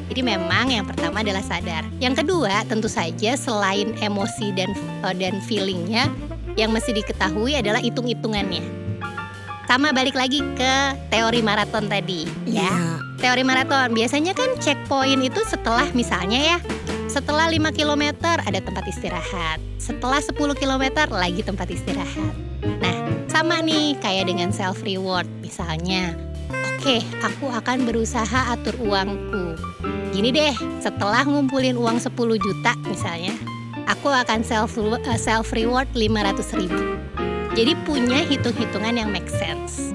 Jadi 0.07 0.21
memang 0.23 0.71
yang 0.71 0.87
pertama 0.87 1.19
adalah 1.19 1.43
sadar. 1.43 1.83
Yang 1.99 2.23
kedua 2.23 2.63
tentu 2.65 2.87
saja 2.87 3.35
selain 3.35 3.91
emosi 3.99 4.55
dan 4.55 4.71
uh, 5.03 5.13
dan 5.13 5.43
feelingnya 5.43 6.07
yang 6.55 6.73
mesti 6.73 6.95
diketahui 6.95 7.59
adalah 7.59 7.83
hitung-hitungannya. 7.83 8.86
Sama 9.67 9.91
balik 9.91 10.15
lagi 10.15 10.39
ke 10.55 10.73
teori 11.11 11.43
maraton 11.43 11.91
tadi, 11.91 12.23
ya. 12.47 12.71
Iya. 12.71 12.75
Teori 13.19 13.43
maraton 13.43 13.91
biasanya 13.91 14.31
kan 14.31 14.55
checkpoint 14.63 15.19
itu 15.19 15.43
setelah 15.43 15.83
misalnya 15.91 16.55
ya, 16.55 16.57
setelah 17.11 17.51
5 17.51 17.75
km 17.75 18.15
ada 18.23 18.59
tempat 18.63 18.85
istirahat. 18.87 19.59
Setelah 19.75 20.23
10 20.23 20.37
km 20.55 20.83
lagi 21.11 21.41
tempat 21.43 21.67
istirahat. 21.67 22.33
Nah, 22.63 22.97
sama 23.25 23.59
nih 23.59 23.99
kayak 23.99 24.31
dengan 24.31 24.55
self 24.55 24.85
reward 24.87 25.27
misalnya. 25.43 26.15
Oke, 26.77 27.03
aku 27.19 27.51
akan 27.51 27.83
berusaha 27.83 28.53
atur 28.53 28.77
uangku. 28.79 29.59
Gini 30.15 30.31
deh, 30.31 30.55
setelah 30.79 31.27
ngumpulin 31.27 31.75
uang 31.75 31.99
10 31.99 32.15
juta 32.39 32.71
misalnya, 32.87 33.35
aku 33.89 34.07
akan 34.13 34.45
self 34.47 34.79
uh, 34.79 35.19
self 35.19 35.51
reward 35.51 35.91
500 35.91 36.55
ribu. 36.55 36.79
Jadi 37.57 37.73
punya 37.89 38.21
hitung-hitungan 38.21 39.01
yang 39.01 39.09
make 39.09 39.25
sense. 39.33 39.89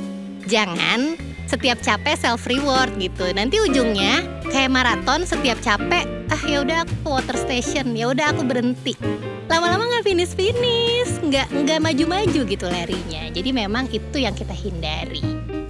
Jangan 0.51 1.15
setiap 1.47 1.79
capek 1.79 2.19
self 2.19 2.43
reward 2.51 2.91
gitu. 2.99 3.31
Nanti 3.31 3.63
ujungnya 3.63 4.27
kayak 4.51 4.75
maraton 4.75 5.23
setiap 5.23 5.63
capek, 5.63 6.03
ah 6.27 6.43
ya 6.43 6.67
udah 6.67 6.83
aku 6.83 7.07
water 7.07 7.39
station, 7.39 7.95
ya 7.95 8.11
udah 8.11 8.35
aku 8.35 8.43
berhenti. 8.43 8.99
Lama-lama 9.47 9.87
nggak 9.87 10.03
finish 10.11 10.35
finish, 10.35 11.23
nggak 11.23 11.55
nggak 11.55 11.79
maju-maju 11.79 12.41
gitu 12.51 12.67
larinya. 12.67 13.31
Jadi 13.31 13.51
memang 13.55 13.87
itu 13.95 14.19
yang 14.19 14.35
kita 14.35 14.59
hindari. 14.59 15.23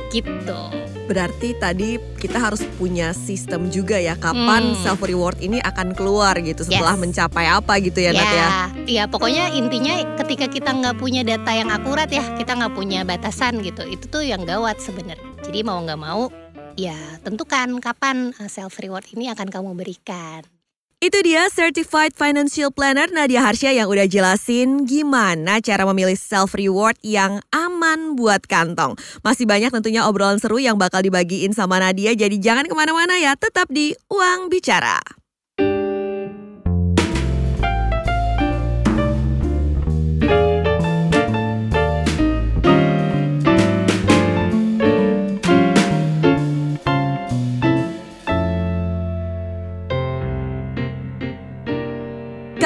Gitu. 0.09 0.92
Berarti 1.03 1.59
tadi 1.59 1.99
kita 2.17 2.39
harus 2.39 2.63
punya 2.79 3.11
sistem 3.11 3.67
juga 3.69 3.99
ya 3.99 4.15
kapan 4.15 4.73
Hmm. 4.73 4.79
self 4.81 5.03
reward 5.03 5.43
ini 5.43 5.59
akan 5.59 5.99
keluar 5.99 6.39
gitu 6.39 6.63
setelah 6.63 6.95
Yes. 6.95 7.03
mencapai 7.03 7.47
apa 7.51 7.75
gitu 7.83 7.99
ya, 7.99 8.15
Nat 8.15 8.31
ya. 8.31 8.49
ya 8.87 9.05
pokoknya 9.11 9.51
intinya 9.53 9.99
ketika 10.23 10.47
kita 10.47 10.71
nggak 10.71 10.97
punya 11.03 11.27
data 11.27 11.51
yang 11.51 11.69
akurat 11.75 12.07
ya, 12.07 12.23
kita 12.39 12.55
nggak 12.55 12.75
punya 12.79 13.03
batasan 13.03 13.59
gitu, 13.67 13.83
itu 13.85 14.07
tuh 14.07 14.23
yang 14.23 14.47
gawat 14.47 14.79
sebenarnya. 14.79 15.27
Jadi 15.43 15.59
mau 15.67 15.83
nggak 15.83 16.01
mau, 16.01 16.31
ya 16.79 16.97
tentukan 17.21 17.83
kapan 17.83 18.31
uh, 18.39 18.49
self 18.49 18.79
reward 18.79 19.05
ini 19.13 19.29
akan 19.29 19.51
kamu 19.51 19.75
berikan. 19.75 20.47
Itu 21.03 21.19
dia 21.27 21.51
Certified 21.51 22.15
Financial 22.15 22.71
Planner 22.71 23.11
Nadia 23.11 23.43
Harsha 23.43 23.75
yang 23.75 23.91
udah 23.91 24.07
jelasin 24.07 24.87
gimana 24.87 25.59
cara 25.59 25.83
memilih 25.83 26.15
self 26.15 26.55
reward 26.55 26.95
yang 27.03 27.43
aman 27.51 28.15
buat 28.15 28.47
kantong. 28.47 28.95
Masih 29.27 29.43
banyak 29.43 29.75
tentunya 29.75 30.07
obrolan 30.07 30.39
seru 30.39 30.63
yang 30.63 30.79
bakal 30.79 31.03
dibagiin 31.03 31.59
sama 31.59 31.83
Nadia, 31.83 32.15
jadi 32.15 32.39
jangan 32.39 32.71
ke 32.71 32.75
mana-mana 32.79 33.19
ya, 33.19 33.35
tetap 33.35 33.67
di 33.67 33.99
Uang 34.15 34.47
Bicara. 34.47 35.22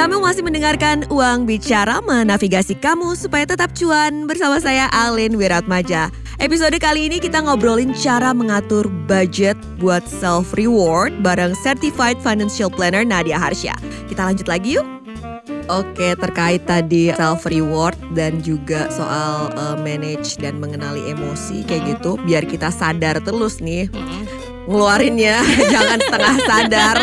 Kamu 0.07 0.23
masih 0.23 0.39
mendengarkan 0.39 1.03
Uang 1.11 1.43
Bicara 1.43 1.99
menavigasi 1.99 2.79
kamu 2.79 3.19
supaya 3.19 3.43
tetap 3.43 3.75
cuan 3.75 4.23
bersama 4.23 4.55
saya 4.55 4.87
Alin 4.95 5.35
Wiratmaja. 5.35 6.07
Episode 6.39 6.79
kali 6.79 7.11
ini 7.11 7.19
kita 7.19 7.43
ngobrolin 7.43 7.91
cara 7.91 8.31
mengatur 8.31 8.87
budget 9.03 9.59
buat 9.83 10.07
self 10.07 10.55
reward 10.55 11.11
bareng 11.27 11.51
Certified 11.59 12.23
Financial 12.23 12.71
Planner 12.71 13.03
Nadia 13.03 13.35
Harsha. 13.35 13.75
Kita 14.07 14.31
lanjut 14.31 14.47
lagi 14.47 14.79
yuk. 14.79 14.87
Oke, 15.67 16.15
terkait 16.15 16.63
tadi 16.63 17.11
self 17.11 17.43
reward 17.43 17.99
dan 18.15 18.39
juga 18.39 18.87
soal 18.87 19.51
uh, 19.59 19.75
manage 19.75 20.39
dan 20.39 20.55
mengenali 20.63 21.03
emosi 21.11 21.67
kayak 21.67 21.99
gitu, 21.99 22.15
biar 22.23 22.47
kita 22.47 22.71
sadar 22.71 23.19
terus 23.19 23.59
nih 23.59 23.91
ngeluarinnya 24.67 25.41
jangan 25.73 25.99
setengah 26.03 26.37
sadar 26.43 26.97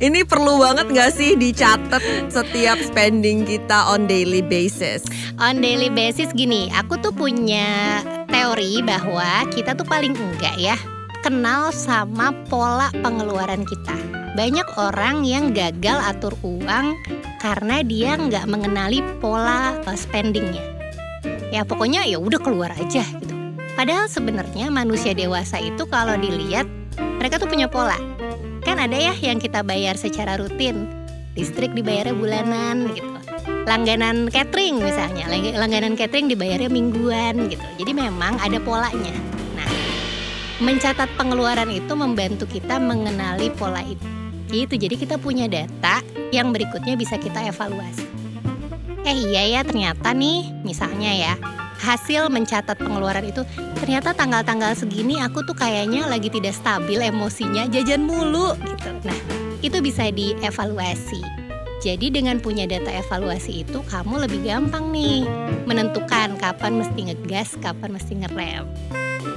ini 0.00 0.24
perlu 0.24 0.58
banget 0.58 0.86
nggak 0.88 1.10
sih 1.12 1.36
dicatat 1.36 2.02
setiap 2.32 2.80
spending 2.80 3.44
kita 3.44 3.92
on 3.92 4.08
daily 4.08 4.40
basis 4.40 5.04
On 5.40 5.56
daily 5.56 5.88
basis 5.88 6.36
gini, 6.36 6.68
aku 6.76 7.00
tuh 7.00 7.16
punya 7.16 8.04
teori 8.28 8.84
bahwa 8.84 9.48
kita 9.48 9.72
tuh 9.72 9.88
paling 9.88 10.12
enggak 10.12 10.52
ya 10.60 10.76
kenal 11.24 11.72
sama 11.72 12.36
pola 12.52 12.92
pengeluaran 13.00 13.64
kita. 13.64 13.96
Banyak 14.36 14.68
orang 14.76 15.24
yang 15.24 15.56
gagal 15.56 15.96
atur 15.96 16.36
uang 16.44 16.92
karena 17.40 17.80
dia 17.80 18.20
nggak 18.20 18.52
mengenali 18.52 19.00
pola 19.16 19.80
uh, 19.80 19.96
spendingnya. 19.96 20.60
Ya 21.48 21.64
pokoknya 21.64 22.04
ya 22.04 22.20
udah 22.20 22.36
keluar 22.44 22.76
aja 22.76 23.00
gitu. 23.00 23.32
Padahal 23.72 24.12
sebenarnya 24.12 24.68
manusia 24.68 25.16
dewasa 25.16 25.56
itu 25.56 25.88
kalau 25.88 26.20
dilihat 26.20 26.68
mereka 27.20 27.36
tuh 27.36 27.52
punya 27.52 27.68
pola. 27.68 28.00
Kan 28.64 28.80
ada 28.80 28.96
ya 28.96 29.12
yang 29.20 29.36
kita 29.36 29.60
bayar 29.60 30.00
secara 30.00 30.40
rutin. 30.40 30.88
Listrik 31.36 31.76
dibayarnya 31.76 32.16
bulanan 32.16 32.96
gitu. 32.96 33.06
Langganan 33.68 34.32
catering 34.32 34.80
misalnya, 34.80 35.28
lang- 35.28 35.54
langganan 35.54 35.94
catering 36.00 36.32
dibayarnya 36.32 36.72
mingguan 36.72 37.52
gitu. 37.52 37.62
Jadi 37.76 37.92
memang 37.92 38.40
ada 38.40 38.56
polanya. 38.64 39.12
Nah, 39.52 39.68
mencatat 40.64 41.12
pengeluaran 41.20 41.68
itu 41.68 41.92
membantu 41.92 42.48
kita 42.48 42.80
mengenali 42.80 43.52
pola 43.52 43.84
itu. 43.84 44.08
Gitu, 44.50 44.74
jadi 44.80 44.96
kita 44.98 45.16
punya 45.20 45.46
data 45.46 46.02
yang 46.34 46.50
berikutnya 46.50 46.98
bisa 46.98 47.14
kita 47.20 47.46
evaluasi. 47.46 48.02
Eh 49.06 49.16
iya 49.30 49.46
ya 49.46 49.60
ternyata 49.62 50.10
nih, 50.10 50.50
misalnya 50.66 51.14
ya, 51.14 51.34
hasil 51.80 52.28
mencatat 52.28 52.76
pengeluaran 52.76 53.24
itu 53.24 53.40
ternyata 53.80 54.12
tanggal-tanggal 54.12 54.76
segini 54.76 55.16
aku 55.24 55.40
tuh 55.42 55.56
kayaknya 55.56 56.04
lagi 56.04 56.28
tidak 56.28 56.52
stabil 56.52 57.00
emosinya 57.00 57.64
jajan 57.72 58.04
mulu 58.04 58.52
gitu. 58.60 58.90
Nah, 59.00 59.18
itu 59.64 59.80
bisa 59.80 60.12
dievaluasi. 60.12 61.24
Jadi 61.80 62.12
dengan 62.12 62.36
punya 62.44 62.68
data 62.68 62.92
evaluasi 62.92 63.64
itu 63.64 63.80
kamu 63.88 64.28
lebih 64.28 64.44
gampang 64.44 64.92
nih 64.92 65.24
menentukan 65.64 66.36
kapan 66.36 66.76
mesti 66.76 67.00
ngegas, 67.08 67.56
kapan 67.56 67.96
mesti 67.96 68.12
ngerem. 68.20 68.68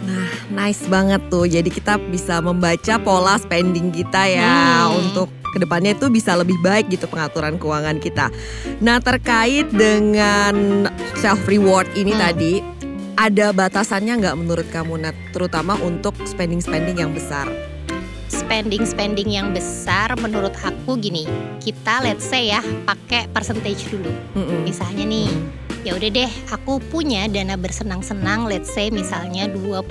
nah 0.03 0.27
nice 0.51 0.83
banget 0.88 1.19
tuh 1.27 1.43
jadi 1.43 1.67
kita 1.67 1.95
bisa 2.12 2.39
membaca 2.39 3.00
pola 3.00 3.35
spending 3.39 3.91
kita 3.91 4.27
ya 4.27 4.88
Hmm. 4.88 5.00
untuk 5.00 5.27
ke 5.53 5.62
depannya 5.62 5.93
itu 5.93 6.10
bisa 6.10 6.33
lebih 6.33 6.57
baik 6.65 6.89
gitu 6.89 7.05
pengaturan 7.05 7.62
keuangan 7.62 8.01
kita 8.01 8.33
nah 8.81 8.98
terkait 8.98 9.69
dengan 9.69 10.89
self 11.22 11.45
reward 11.45 11.86
ini 11.93 12.12
Hmm. 12.13 12.22
tadi 12.29 12.53
ada 13.13 13.53
batasannya 13.53 14.17
nggak 14.25 14.38
menurut 14.41 14.67
kamu 14.74 15.05
Nat 15.05 15.15
terutama 15.29 15.77
untuk 15.86 16.17
spending 16.25 16.60
spending 16.60 16.98
yang 16.98 17.13
besar 17.13 17.45
Spending-spending 18.33 19.29
yang 19.29 19.53
besar 19.53 20.10
menurut 20.17 20.57
aku 20.65 20.98
gini, 20.98 21.29
kita 21.62 22.01
let's 22.01 22.25
say 22.25 22.50
ya 22.50 22.65
pakai 22.81 23.29
percentage 23.29 23.86
dulu. 23.93 24.10
Mm-mm. 24.33 24.65
Misalnya 24.65 25.05
nih, 25.05 25.29
ya 25.86 25.93
udah 25.93 26.10
deh 26.10 26.31
aku 26.50 26.81
punya 26.89 27.29
dana 27.29 27.53
bersenang-senang 27.53 28.50
let's 28.50 28.74
say 28.74 28.89
misalnya 28.89 29.45
20% 29.53 29.86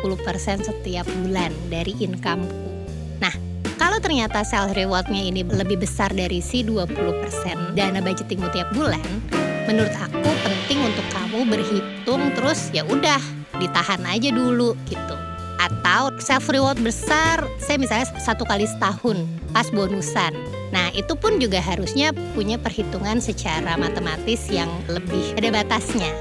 setiap 0.66 1.07
bulan 1.23 1.54
dari 1.71 1.95
incomeku. 2.02 2.72
Kalau 3.82 3.98
ternyata 3.98 4.46
self 4.46 4.78
rewardnya 4.78 5.26
ini 5.26 5.42
lebih 5.42 5.82
besar 5.82 6.14
dari 6.14 6.38
si 6.38 6.62
20% 6.62 6.94
dana 7.74 7.98
budgetingmu 7.98 8.46
tiap 8.54 8.70
bulan, 8.78 9.02
menurut 9.66 9.90
aku 9.98 10.22
kamu 11.32 11.48
berhitung 11.48 12.28
terus 12.36 12.68
ya 12.76 12.84
udah 12.84 13.16
ditahan 13.56 14.04
aja 14.04 14.28
dulu 14.28 14.76
gitu. 14.84 15.16
Atau 15.56 16.12
self 16.20 16.52
reward 16.52 16.76
besar, 16.84 17.40
saya 17.56 17.80
misalnya 17.80 18.04
satu 18.20 18.44
kali 18.44 18.68
setahun 18.68 19.24
pas 19.56 19.64
bonusan. 19.72 20.36
Nah 20.76 20.92
itu 20.92 21.16
pun 21.16 21.40
juga 21.40 21.56
harusnya 21.64 22.12
punya 22.36 22.60
perhitungan 22.60 23.16
secara 23.16 23.80
matematis 23.80 24.44
yang 24.52 24.68
lebih 24.92 25.32
ada 25.40 25.48
batasnya. 25.48 26.12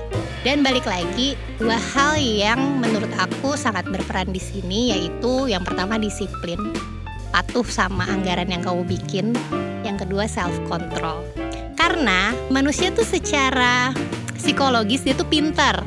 Dan 0.48 0.64
balik 0.64 0.88
lagi, 0.88 1.36
dua 1.60 1.76
hal 1.76 2.16
yang 2.18 2.80
menurut 2.80 3.12
aku 3.20 3.60
sangat 3.60 3.84
berperan 3.92 4.32
di 4.32 4.40
sini 4.40 4.96
yaitu 4.96 5.52
yang 5.52 5.68
pertama 5.68 6.00
disiplin, 6.00 6.58
patuh 7.32 7.66
sama 7.66 8.06
anggaran 8.12 8.52
yang 8.52 8.62
kamu 8.62 8.84
bikin, 8.86 9.34
yang 9.82 9.96
kedua 9.98 10.28
self 10.28 10.54
control. 10.68 11.24
Karena 11.80 12.36
manusia 12.54 12.94
tuh 12.94 13.08
secara 13.08 13.96
psikologis 14.38 15.02
dia 15.02 15.18
tuh 15.18 15.26
pintar. 15.26 15.82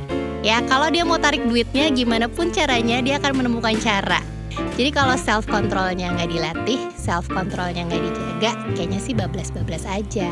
Ya, 0.44 0.60
kalau 0.68 0.92
dia 0.92 1.06
mau 1.08 1.16
tarik 1.16 1.44
duitnya 1.46 1.88
gimana 1.88 2.28
pun 2.28 2.52
caranya 2.52 3.00
dia 3.00 3.16
akan 3.16 3.44
menemukan 3.44 3.76
cara. 3.80 4.20
Jadi 4.74 4.90
kalau 4.90 5.14
self 5.14 5.46
controlnya 5.46 6.10
nggak 6.12 6.30
dilatih, 6.30 6.80
self 6.98 7.30
controlnya 7.30 7.86
nggak 7.86 8.02
dijaga, 8.10 8.50
kayaknya 8.74 9.00
sih 9.00 9.14
bablas-bablas 9.14 9.86
aja. 9.86 10.28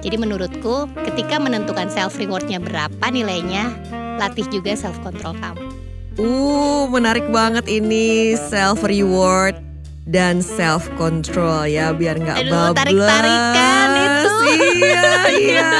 Jadi 0.00 0.16
menurutku 0.16 0.88
ketika 1.04 1.36
menentukan 1.36 1.92
self 1.92 2.16
rewardnya 2.16 2.56
berapa 2.60 3.06
nilainya, 3.12 3.68
latih 4.16 4.48
juga 4.48 4.72
self 4.76 4.96
control 5.04 5.36
kamu. 5.36 5.64
Uh, 6.20 6.84
menarik 6.88 7.24
banget 7.28 7.64
ini 7.68 8.36
self 8.36 8.84
reward 8.84 9.69
dan 10.08 10.40
self 10.40 10.88
control 10.96 11.68
ya 11.68 11.92
biar 11.92 12.16
nggak 12.16 12.48
bablas. 12.48 12.76
tarik-tarikan 12.76 13.88
itu. 13.96 14.28
Iya, 14.80 15.12
iya. 15.36 15.70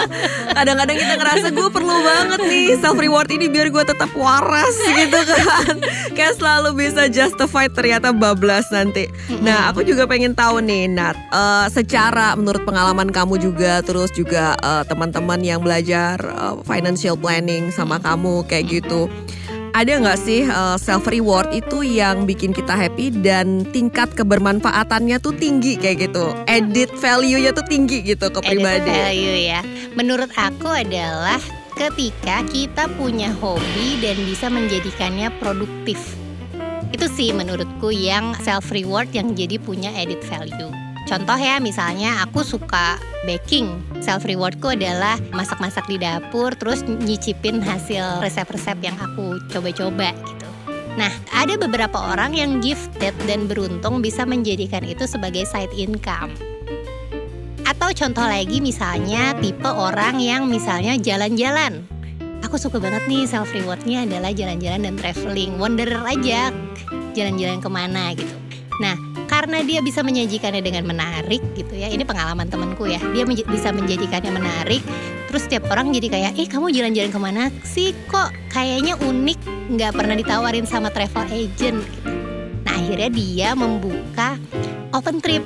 Kadang-kadang 0.52 0.96
kita 1.00 1.14
ngerasa 1.16 1.46
gue 1.50 1.68
perlu 1.72 1.96
banget 2.04 2.40
nih 2.44 2.66
self 2.78 2.98
reward 3.00 3.26
ini 3.32 3.48
biar 3.48 3.72
gue 3.72 3.84
tetap 3.84 4.12
waras 4.12 4.76
gitu 4.84 5.18
kan. 5.24 5.74
Kayak 6.16 6.36
selalu 6.36 6.76
bisa 6.76 7.08
justify 7.08 7.66
ternyata 7.66 8.12
bablas 8.12 8.68
nanti. 8.68 9.08
Nah, 9.40 9.72
aku 9.72 9.82
juga 9.82 10.04
pengen 10.04 10.36
tahu 10.36 10.60
nih 10.60 10.86
Nat, 10.90 11.16
uh, 11.32 11.66
secara 11.72 12.36
menurut 12.36 12.62
pengalaman 12.68 13.08
kamu 13.08 13.40
juga 13.40 13.80
terus 13.80 14.12
juga 14.12 14.54
uh, 14.60 14.84
teman-teman 14.84 15.40
yang 15.40 15.64
belajar 15.64 16.20
uh, 16.36 16.60
financial 16.68 17.16
planning 17.16 17.72
sama 17.72 17.96
kamu 17.98 18.44
kayak 18.46 18.68
gitu 18.68 19.08
ada 19.70 19.92
nggak 20.02 20.18
sih 20.18 20.42
uh, 20.46 20.74
self 20.76 21.06
reward 21.06 21.50
itu 21.54 21.86
yang 21.86 22.26
bikin 22.26 22.50
kita 22.50 22.74
happy 22.74 23.14
dan 23.22 23.62
tingkat 23.70 24.10
kebermanfaatannya 24.18 25.22
tuh 25.22 25.34
tinggi 25.36 25.78
kayak 25.78 26.10
gitu, 26.10 26.34
edit 26.50 26.90
value-nya 26.98 27.54
tuh 27.54 27.66
tinggi 27.66 28.02
gitu 28.02 28.28
ke 28.30 28.40
pribadi. 28.42 28.90
Edit 28.90 29.02
value 29.06 29.38
ya. 29.46 29.60
Menurut 29.94 30.30
aku 30.34 30.68
adalah 30.70 31.38
ketika 31.78 32.42
kita 32.50 32.90
punya 32.98 33.32
hobi 33.38 33.96
dan 34.02 34.18
bisa 34.26 34.50
menjadikannya 34.50 35.32
produktif. 35.38 35.98
Itu 36.90 37.06
sih 37.06 37.30
menurutku 37.30 37.94
yang 37.94 38.34
self 38.42 38.74
reward 38.74 39.14
yang 39.14 39.38
jadi 39.38 39.56
punya 39.62 39.94
edit 39.94 40.20
value. 40.26 40.89
Contoh 41.10 41.34
ya 41.34 41.58
misalnya 41.58 42.22
aku 42.22 42.46
suka 42.46 42.94
baking. 43.26 43.82
Self 43.98 44.22
rewardku 44.22 44.78
adalah 44.78 45.18
masak-masak 45.34 45.82
di 45.90 45.98
dapur 45.98 46.54
terus 46.54 46.86
nyicipin 46.86 47.58
hasil 47.58 48.22
resep-resep 48.22 48.78
yang 48.78 48.94
aku 48.94 49.42
coba-coba 49.50 50.14
gitu. 50.14 50.46
Nah, 50.94 51.10
ada 51.34 51.58
beberapa 51.58 51.98
orang 51.98 52.38
yang 52.38 52.62
gifted 52.62 53.10
dan 53.26 53.50
beruntung 53.50 53.98
bisa 53.98 54.22
menjadikan 54.22 54.86
itu 54.86 55.02
sebagai 55.02 55.42
side 55.50 55.74
income. 55.74 56.30
Atau 57.66 57.90
contoh 57.90 58.26
lagi 58.30 58.62
misalnya 58.62 59.34
tipe 59.42 59.66
orang 59.66 60.22
yang 60.22 60.46
misalnya 60.46 60.94
jalan-jalan. 60.94 61.82
Aku 62.46 62.54
suka 62.54 62.78
banget 62.78 63.02
nih 63.10 63.26
self 63.26 63.50
rewardnya 63.50 64.06
adalah 64.06 64.30
jalan-jalan 64.30 64.86
dan 64.86 64.94
traveling. 64.94 65.58
Wanderer 65.58 66.06
aja 66.06 66.54
jalan-jalan 67.18 67.58
ke 67.58 67.66
mana 67.66 68.14
gitu. 68.14 68.34
Nah, 68.80 68.96
karena 69.40 69.64
dia 69.64 69.80
bisa 69.80 70.04
menyajikannya 70.04 70.60
dengan 70.60 70.84
menarik 70.84 71.40
gitu 71.56 71.72
ya. 71.72 71.88
Ini 71.88 72.04
pengalaman 72.04 72.52
temenku 72.52 72.84
ya. 72.84 73.00
Dia 73.16 73.24
menj 73.24 73.48
bisa 73.48 73.72
menjadikannya 73.72 74.28
menarik. 74.36 74.84
Terus 75.32 75.48
setiap 75.48 75.64
orang 75.72 75.96
jadi 75.96 76.12
kayak 76.12 76.36
eh 76.36 76.44
kamu 76.44 76.68
jalan-jalan 76.68 77.08
ke 77.08 77.16
mana 77.16 77.48
sih? 77.64 77.96
Kok 78.12 78.52
kayaknya 78.52 79.00
unik. 79.00 79.40
Nggak 79.72 79.96
pernah 79.96 80.12
ditawarin 80.12 80.68
sama 80.68 80.92
travel 80.92 81.24
agent. 81.32 81.80
Gitu. 81.80 82.12
nah 82.68 82.76
akhirnya 82.76 83.08
dia 83.08 83.48
membuka 83.56 84.36
open 84.92 85.24
trip. 85.24 85.40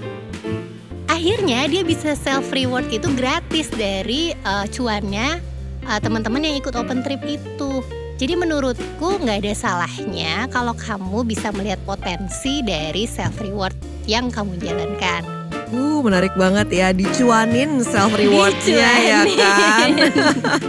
Akhirnya 1.07 1.71
dia 1.71 1.87
bisa 1.87 2.19
self 2.19 2.51
reward 2.51 2.91
itu 2.91 3.07
gratis 3.15 3.71
dari 3.71 4.35
uh, 4.43 4.67
cuannya 4.75 5.39
uh, 5.87 6.01
teman-teman 6.03 6.43
yang 6.43 6.59
ikut 6.59 6.75
open 6.75 7.07
trip 7.07 7.23
itu 7.23 7.79
jadi 8.15 8.39
menurutku 8.39 9.19
nggak 9.19 9.43
ada 9.43 9.55
salahnya 9.59 10.47
kalau 10.55 10.71
kamu 10.71 11.27
bisa 11.27 11.51
melihat 11.51 11.83
potensi 11.83 12.63
dari 12.63 13.11
self 13.11 13.43
reward 13.43 13.75
yang 14.07 14.31
kamu 14.31 14.55
jalankan. 14.63 15.27
Uh, 15.75 15.99
menarik 15.99 16.31
banget 16.39 16.71
ya 16.71 16.89
dicuanin 16.95 17.83
self 17.83 18.15
rewardnya 18.15 18.91
ya 19.03 19.21
kan. 19.27 19.91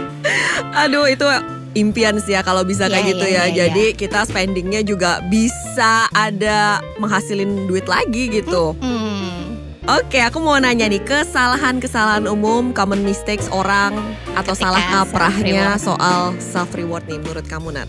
Aduh 0.82 1.06
itu 1.06 1.22
impian 1.78 2.18
sih 2.18 2.34
ya 2.34 2.42
kalau 2.42 2.66
bisa 2.66 2.90
kayak 2.90 3.04
yeah, 3.06 3.10
gitu 3.14 3.26
yeah, 3.30 3.30
ya. 3.30 3.38
Yeah, 3.38 3.54
Jadi 3.62 3.84
yeah. 3.86 3.98
kita 4.00 4.20
spendingnya 4.26 4.80
juga 4.82 5.22
bisa 5.30 6.10
ada 6.10 6.82
menghasilin 6.98 7.70
duit 7.70 7.86
lagi 7.86 8.26
gitu. 8.42 8.74
Hmm. 8.82 9.05
Oke, 9.86 10.18
aku 10.18 10.42
mau 10.42 10.58
nanya 10.58 10.90
nih 10.90 10.98
kesalahan-kesalahan 10.98 12.26
umum, 12.26 12.74
common 12.74 13.06
mistakes 13.06 13.46
orang 13.54 13.94
atau 14.34 14.50
Ketika 14.50 14.74
salah 14.74 14.82
kaprahnya 14.90 15.78
soal 15.78 16.34
self 16.42 16.74
reward 16.74 17.06
nih 17.06 17.22
menurut 17.22 17.46
kamu 17.46 17.70
Nat? 17.70 17.86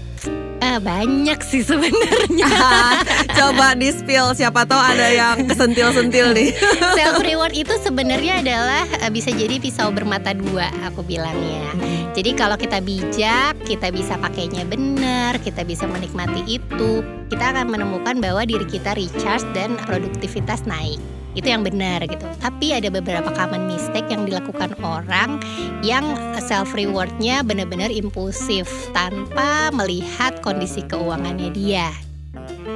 Uh, 0.61 0.77
banyak 0.77 1.41
sih 1.41 1.65
sebenarnya. 1.65 2.53
Coba 3.41 3.73
di 3.73 3.89
spill 3.89 4.37
siapa 4.37 4.69
tahu 4.69 4.77
ada 4.77 5.09
yang 5.09 5.49
kesentil-sentil 5.49 6.37
nih. 6.37 6.53
self 7.01 7.17
reward 7.25 7.57
itu 7.57 7.73
sebenarnya 7.89 8.45
adalah 8.45 8.85
uh, 9.01 9.09
bisa 9.09 9.33
jadi 9.33 9.57
pisau 9.57 9.89
bermata 9.89 10.37
dua 10.37 10.69
aku 10.85 11.01
bilangnya. 11.01 11.65
Jadi 12.13 12.37
kalau 12.37 12.61
kita 12.61 12.77
bijak, 12.77 13.57
kita 13.65 13.89
bisa 13.89 14.21
pakainya 14.21 14.69
benar, 14.69 15.41
kita 15.41 15.65
bisa 15.65 15.89
menikmati 15.89 16.45
itu, 16.45 17.01
kita 17.33 17.57
akan 17.57 17.73
menemukan 17.73 18.21
bahwa 18.21 18.45
diri 18.45 18.69
kita 18.69 18.93
recharge 18.93 19.49
dan 19.57 19.73
produktivitas 19.81 20.61
naik 20.69 21.01
itu 21.37 21.47
yang 21.53 21.61
benar 21.61 22.01
gitu. 22.09 22.25
Tapi 22.41 22.73
ada 22.73 22.89
beberapa 22.89 23.29
common 23.29 23.69
mistake 23.69 24.09
yang 24.09 24.25
dilakukan 24.25 24.73
orang 24.81 25.37
yang 25.85 26.03
self 26.41 26.73
rewardnya 26.73 27.45
benar-benar 27.45 27.93
impulsif 27.93 28.65
tanpa 28.97 29.69
melihat 29.69 30.41
kondisi 30.41 30.81
keuangannya 30.89 31.53
dia. 31.53 31.93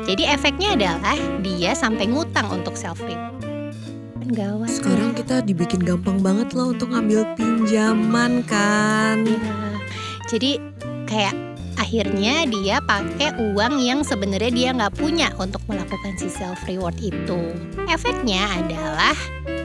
Jadi 0.05 0.29
efeknya 0.29 0.77
adalah 0.77 1.17
dia 1.41 1.73
sampai 1.73 2.05
ngutang 2.07 2.47
untuk 2.53 2.77
self 2.77 3.01
reward. 3.01 3.41
Gawat. 4.31 4.71
Sekarang 4.71 5.11
kita 5.11 5.43
dibikin 5.43 5.83
gampang 5.83 6.23
banget 6.23 6.55
loh 6.55 6.71
untuk 6.71 6.95
ngambil 6.95 7.35
pinjaman 7.35 8.39
kan. 8.47 9.27
Ya. 9.27 9.57
Jadi 10.31 10.55
kayak 11.03 11.35
akhirnya 11.81 12.45
dia 12.45 12.77
pakai 12.85 13.33
uang 13.51 13.81
yang 13.81 14.05
sebenarnya 14.05 14.53
dia 14.53 14.69
nggak 14.77 14.93
punya 15.01 15.33
untuk 15.41 15.65
melakukan 15.65 16.13
si 16.13 16.29
self 16.29 16.61
reward 16.69 16.93
itu. 17.01 17.41
Efeknya 17.89 18.45
adalah 18.61 19.17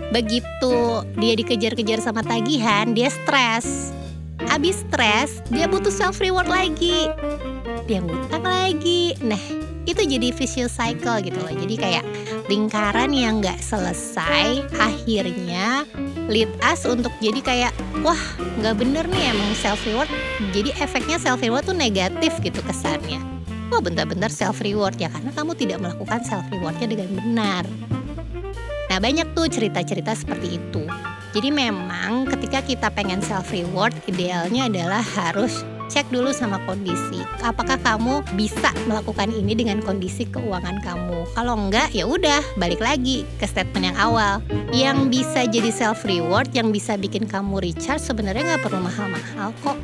begitu 0.08 1.04
dia 1.20 1.36
dikejar-kejar 1.36 2.00
sama 2.00 2.24
tagihan, 2.24 2.96
dia 2.96 3.12
stres. 3.12 3.92
Abis 4.48 4.80
stres, 4.88 5.44
dia 5.52 5.68
butuh 5.68 5.92
self 5.92 6.16
reward 6.24 6.48
lagi. 6.48 7.12
Dia 7.84 8.00
ngutang 8.00 8.44
lagi. 8.44 9.12
Nah, 9.20 9.40
itu 9.84 10.00
jadi 10.02 10.32
vicious 10.32 10.72
cycle 10.72 11.20
gitu 11.20 11.36
loh. 11.36 11.52
Jadi 11.52 11.74
kayak 11.76 12.04
lingkaran 12.48 13.12
yang 13.12 13.44
nggak 13.44 13.60
selesai 13.60 14.64
akhirnya 14.80 15.84
lead 16.26 16.50
us 16.62 16.82
untuk 16.86 17.14
jadi 17.22 17.40
kayak 17.42 17.72
wah 18.02 18.18
nggak 18.58 18.74
bener 18.82 19.04
nih 19.06 19.30
emang 19.30 19.52
self 19.54 19.78
reward 19.86 20.10
jadi 20.50 20.74
efeknya 20.82 21.16
self 21.22 21.42
reward 21.42 21.64
tuh 21.66 21.76
negatif 21.76 22.34
gitu 22.42 22.58
kesannya. 22.66 23.22
Wah 23.66 23.82
bentar-bentar 23.82 24.30
self 24.30 24.62
reward 24.62 24.94
ya 24.98 25.10
karena 25.10 25.34
kamu 25.34 25.58
tidak 25.58 25.78
melakukan 25.82 26.22
self 26.22 26.46
rewardnya 26.54 26.86
dengan 26.86 27.08
benar. 27.18 27.64
Nah 28.86 28.98
banyak 29.02 29.34
tuh 29.34 29.50
cerita-cerita 29.50 30.14
seperti 30.14 30.58
itu. 30.62 30.86
Jadi 31.34 31.50
memang 31.52 32.24
ketika 32.30 32.62
kita 32.62 32.88
pengen 32.94 33.20
self 33.20 33.50
reward 33.50 33.92
idealnya 34.06 34.70
adalah 34.70 35.02
harus 35.02 35.66
cek 35.86 36.10
dulu 36.10 36.30
sama 36.34 36.58
kondisi. 36.66 37.22
Apakah 37.42 37.78
kamu 37.80 38.22
bisa 38.34 38.74
melakukan 38.90 39.30
ini 39.30 39.54
dengan 39.54 39.78
kondisi 39.82 40.26
keuangan 40.26 40.82
kamu? 40.82 41.26
Kalau 41.34 41.54
enggak, 41.54 41.94
ya 41.94 42.04
udah 42.06 42.42
balik 42.58 42.82
lagi 42.82 43.22
ke 43.38 43.46
statement 43.46 43.94
yang 43.94 43.98
awal. 43.98 44.42
Yang 44.74 44.98
bisa 45.10 45.40
jadi 45.46 45.70
self 45.70 46.02
reward, 46.04 46.50
yang 46.52 46.74
bisa 46.74 46.98
bikin 46.98 47.24
kamu 47.24 47.62
recharge 47.62 48.02
sebenarnya 48.02 48.54
nggak 48.54 48.62
perlu 48.66 48.82
mahal-mahal 48.82 49.50
kok. 49.62 49.78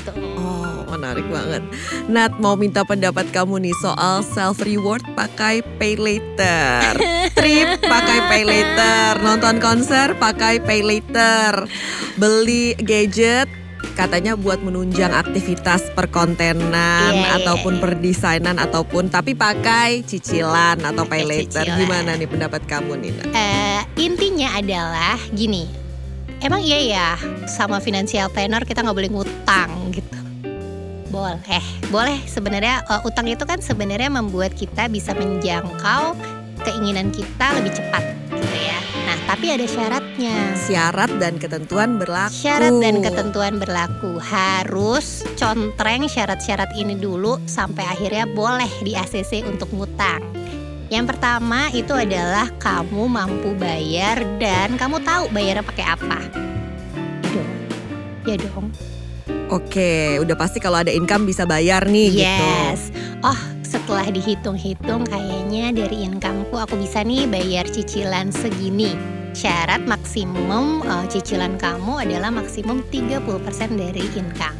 Gitu. 0.00 0.12
Oh, 0.40 0.88
menarik 0.88 1.28
banget. 1.28 1.62
Nat 2.08 2.32
mau 2.40 2.56
minta 2.56 2.82
pendapat 2.82 3.28
kamu 3.30 3.68
nih 3.68 3.76
soal 3.84 4.24
self 4.24 4.64
reward 4.64 5.04
pakai 5.12 5.60
pay 5.76 5.94
later. 5.94 6.96
Trip 7.36 7.84
pakai 7.84 8.18
pay 8.32 8.42
later, 8.48 9.20
nonton 9.20 9.60
konser 9.60 10.16
pakai 10.16 10.58
pay 10.64 10.80
later. 10.80 11.68
Beli 12.16 12.74
gadget 12.80 13.59
katanya 13.94 14.36
buat 14.38 14.60
menunjang 14.64 15.12
aktivitas 15.12 15.92
perkontenan 15.92 17.12
iya, 17.12 17.36
ataupun 17.40 17.80
perdesainan 17.82 18.56
ataupun 18.56 19.12
tapi 19.12 19.36
pakai 19.36 20.04
cicilan 20.04 20.80
atau 20.80 21.04
pay 21.04 21.26
later. 21.26 21.64
cicilan. 21.64 21.78
Gimana 21.80 22.10
nih 22.16 22.28
pendapat 22.28 22.62
kamu 22.64 22.92
Nina? 22.96 23.24
Eh, 23.32 23.80
intinya 24.00 24.56
adalah 24.56 25.18
gini, 25.32 25.68
emang 26.40 26.64
iya 26.64 26.78
ya 26.80 27.08
sama 27.48 27.80
financial 27.82 28.32
planner 28.32 28.64
kita 28.64 28.80
nggak 28.80 28.96
boleh 28.96 29.10
ngutang 29.12 29.70
gitu. 29.92 30.18
Boleh, 31.10 31.64
boleh 31.90 32.18
sebenarnya 32.24 32.86
eh, 32.86 33.02
utang 33.02 33.26
itu 33.26 33.42
kan 33.42 33.58
sebenarnya 33.58 34.08
membuat 34.08 34.54
kita 34.54 34.86
bisa 34.86 35.10
menjangkau 35.12 36.14
keinginan 36.60 37.08
kita 37.10 37.56
lebih 37.56 37.72
cepat 37.72 38.29
tapi 39.30 39.46
ada 39.46 39.62
syaratnya. 39.62 40.58
Syarat 40.58 41.10
dan 41.22 41.38
ketentuan 41.38 42.02
berlaku. 42.02 42.34
Syarat 42.34 42.74
dan 42.82 42.98
ketentuan 42.98 43.62
berlaku 43.62 44.18
harus 44.18 45.22
contreng 45.38 46.10
syarat-syarat 46.10 46.74
ini 46.74 46.98
dulu 46.98 47.38
sampai 47.46 47.86
akhirnya 47.86 48.26
boleh 48.26 48.66
di 48.82 48.98
ACC 48.98 49.46
untuk 49.46 49.70
ngutang. 49.70 50.18
Yang 50.90 51.14
pertama 51.14 51.70
itu 51.70 51.94
adalah 51.94 52.50
kamu 52.58 53.06
mampu 53.06 53.54
bayar 53.54 54.18
dan 54.42 54.74
kamu 54.74 54.98
tahu 55.06 55.30
bayarnya 55.30 55.62
pakai 55.62 55.86
apa. 55.86 56.20
Ya 57.22 57.30
dong. 57.30 57.50
Ya 58.26 58.36
dong. 58.42 58.66
Oke, 59.46 60.18
udah 60.18 60.34
pasti 60.34 60.58
kalau 60.58 60.82
ada 60.82 60.90
income 60.90 61.30
bisa 61.30 61.46
bayar 61.46 61.86
nih 61.86 62.18
gitu. 62.18 62.26
Yes. 62.26 62.90
Oh, 63.22 63.38
setelah 63.62 64.10
dihitung-hitung 64.10 65.06
kayaknya 65.06 65.70
dari 65.70 66.02
incomeku 66.02 66.58
aku 66.58 66.74
bisa 66.82 67.06
nih 67.06 67.30
bayar 67.30 67.70
cicilan 67.70 68.34
segini. 68.34 69.19
Syarat 69.30 69.86
maksimum 69.86 70.82
eh, 70.82 71.06
cicilan 71.06 71.54
kamu 71.56 72.02
adalah 72.02 72.34
maksimum 72.34 72.82
30% 72.90 73.78
dari 73.78 74.02
income. 74.18 74.58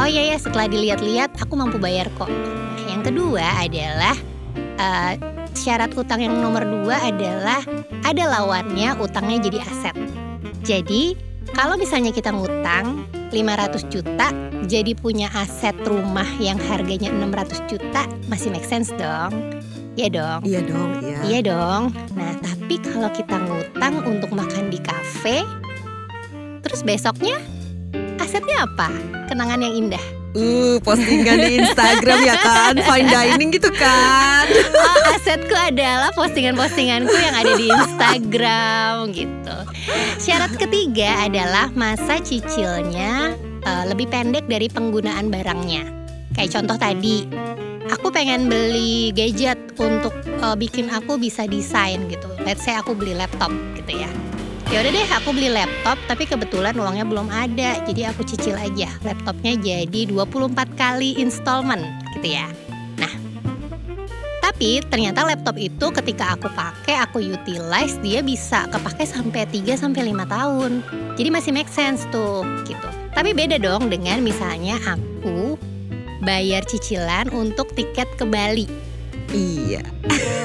Oh 0.00 0.08
iya 0.08 0.32
ya, 0.32 0.36
setelah 0.40 0.68
dilihat-lihat 0.68 1.36
aku 1.40 1.56
mampu 1.56 1.76
bayar 1.76 2.08
kok. 2.16 2.28
Nah, 2.28 2.84
yang 2.88 3.02
kedua 3.04 3.44
adalah 3.60 4.16
eh, 4.56 5.12
syarat 5.56 5.92
utang 5.96 6.20
yang 6.24 6.36
nomor 6.40 6.64
dua 6.64 7.00
adalah 7.04 7.60
ada 8.04 8.24
lawannya 8.28 8.96
utangnya 9.00 9.48
jadi 9.50 9.58
aset. 9.64 9.96
Jadi 10.64 11.16
kalau 11.56 11.76
misalnya 11.76 12.12
kita 12.12 12.32
ngutang 12.32 13.04
500 13.32 13.92
juta 13.92 14.28
jadi 14.68 14.92
punya 14.96 15.28
aset 15.32 15.74
rumah 15.84 16.26
yang 16.38 16.56
harganya 16.70 17.10
600 17.12 17.70
juta 17.70 18.04
masih 18.28 18.52
make 18.52 18.64
sense 18.68 18.92
dong. 18.96 19.32
Iya 19.98 20.08
dong. 20.08 20.40
Iya 20.46 20.60
dong, 20.64 20.90
iya. 21.02 21.18
Iya 21.26 21.40
dong. 21.44 21.82
Nah, 22.14 22.32
tapi 22.70 22.86
kalau 22.86 23.10
kita 23.10 23.34
ngutang 23.34 23.98
untuk 24.06 24.30
makan 24.30 24.70
di 24.70 24.78
kafe 24.78 25.42
terus 26.62 26.86
besoknya 26.86 27.34
asetnya 28.22 28.62
apa? 28.62 28.94
Kenangan 29.26 29.58
yang 29.58 29.74
indah. 29.74 30.04
Uh, 30.38 30.78
postingan 30.86 31.50
di 31.50 31.58
Instagram 31.58 32.22
ya 32.22 32.38
kan, 32.38 32.78
fine 32.78 33.10
dining 33.10 33.50
gitu 33.50 33.74
kan. 33.74 34.46
Oh, 34.70 35.18
asetku 35.18 35.50
adalah 35.50 36.14
postingan-postinganku 36.14 37.10
yang 37.10 37.34
ada 37.34 37.58
di 37.58 37.66
Instagram 37.74 39.18
gitu. 39.18 39.56
Syarat 40.22 40.54
ketiga 40.54 41.26
adalah 41.26 41.74
masa 41.74 42.22
cicilnya 42.22 43.34
eh, 43.66 43.84
lebih 43.90 44.06
pendek 44.14 44.46
dari 44.46 44.70
penggunaan 44.70 45.26
barangnya. 45.26 45.90
Kayak 46.38 46.54
contoh 46.54 46.78
tadi, 46.78 47.26
aku 47.88 48.12
pengen 48.12 48.52
beli 48.52 49.14
gadget 49.16 49.56
untuk 49.80 50.12
eh, 50.26 50.56
bikin 50.58 50.92
aku 50.92 51.16
bisa 51.16 51.48
desain 51.48 52.04
gitu. 52.12 52.28
Let's 52.44 52.66
say 52.66 52.76
aku 52.76 52.92
beli 52.92 53.16
laptop 53.16 53.48
gitu 53.78 54.04
ya. 54.04 54.10
Ya 54.70 54.86
udah 54.86 54.92
deh, 54.94 55.08
aku 55.10 55.34
beli 55.34 55.50
laptop 55.50 55.98
tapi 56.06 56.28
kebetulan 56.28 56.76
uangnya 56.76 57.08
belum 57.08 57.26
ada. 57.32 57.80
Jadi 57.88 58.06
aku 58.06 58.22
cicil 58.22 58.54
aja. 58.54 58.92
Laptopnya 59.02 59.56
jadi 59.58 60.00
24 60.06 60.54
kali 60.78 61.18
installment 61.18 61.82
gitu 62.18 62.36
ya. 62.36 62.46
Tapi 64.60 64.84
ternyata 64.92 65.24
laptop 65.24 65.56
itu 65.56 65.88
ketika 65.88 66.36
aku 66.36 66.52
pakai, 66.52 67.00
aku 67.00 67.16
utilize 67.24 67.96
dia 68.04 68.20
bisa 68.20 68.68
kepake 68.68 69.08
sampai 69.08 69.48
3 69.48 69.72
sampai 69.72 70.12
5 70.12 70.28
tahun. 70.28 70.84
Jadi 71.16 71.28
masih 71.32 71.56
make 71.56 71.72
sense 71.72 72.04
tuh 72.12 72.44
gitu. 72.68 72.88
Tapi 73.16 73.32
beda 73.32 73.56
dong 73.56 73.88
dengan 73.88 74.20
misalnya 74.20 74.76
aku 74.84 75.56
bayar 76.20 76.62
cicilan 76.68 77.32
untuk 77.32 77.72
tiket 77.72 78.08
ke 78.16 78.24
Bali. 78.28 78.68
Iya. 79.32 79.82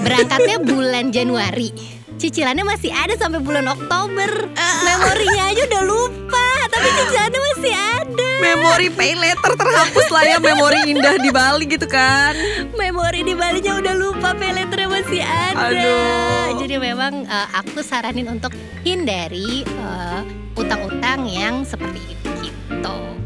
Berangkatnya 0.02 0.62
bulan 0.62 1.10
Januari. 1.10 1.72
Cicilannya 2.16 2.64
masih 2.64 2.96
ada 2.96 3.12
sampai 3.20 3.44
bulan 3.44 3.68
Oktober. 3.68 4.48
Memorinya 4.88 5.52
aja 5.52 5.62
udah 5.68 5.84
lupa, 5.84 6.48
tapi 6.72 6.88
cicilannya 6.88 7.42
masih 7.54 7.74
ada. 7.76 8.32
Memori 8.36 8.88
pay 8.94 9.14
letter 9.18 9.52
terhapus 9.58 10.08
lah 10.12 10.24
ya 10.24 10.38
memori 10.40 10.96
indah 10.96 11.18
di 11.20 11.32
Bali 11.34 11.66
gitu 11.68 11.88
kan. 11.90 12.36
Memori 12.78 13.26
di 13.26 13.34
Balinya 13.36 13.80
udah 13.80 13.94
lupa, 14.00 14.32
pay 14.38 14.52
letternya 14.56 14.88
masih 14.88 15.22
ada. 15.24 15.68
Aduh. 15.72 16.62
Jadi 16.62 16.76
memang 16.80 17.28
eh, 17.28 17.48
aku 17.52 17.84
saranin 17.84 18.32
untuk 18.32 18.56
hindari 18.88 19.68
eh, 19.68 20.22
utang-utang 20.56 21.28
yang 21.28 21.68
seperti 21.68 22.00
itu. 22.16 22.25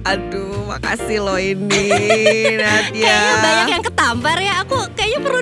Aduh, 0.09 0.65
makasih 0.65 1.21
loh 1.21 1.37
ini 1.37 1.85
Nadia. 2.61 3.13
Kayaknya 3.13 3.37
banyak 3.45 3.67
yang 3.69 3.83
ketampar 3.85 4.37
ya. 4.41 4.53
Aku 4.65 4.77
kayaknya 4.97 5.19
perlu 5.21 5.41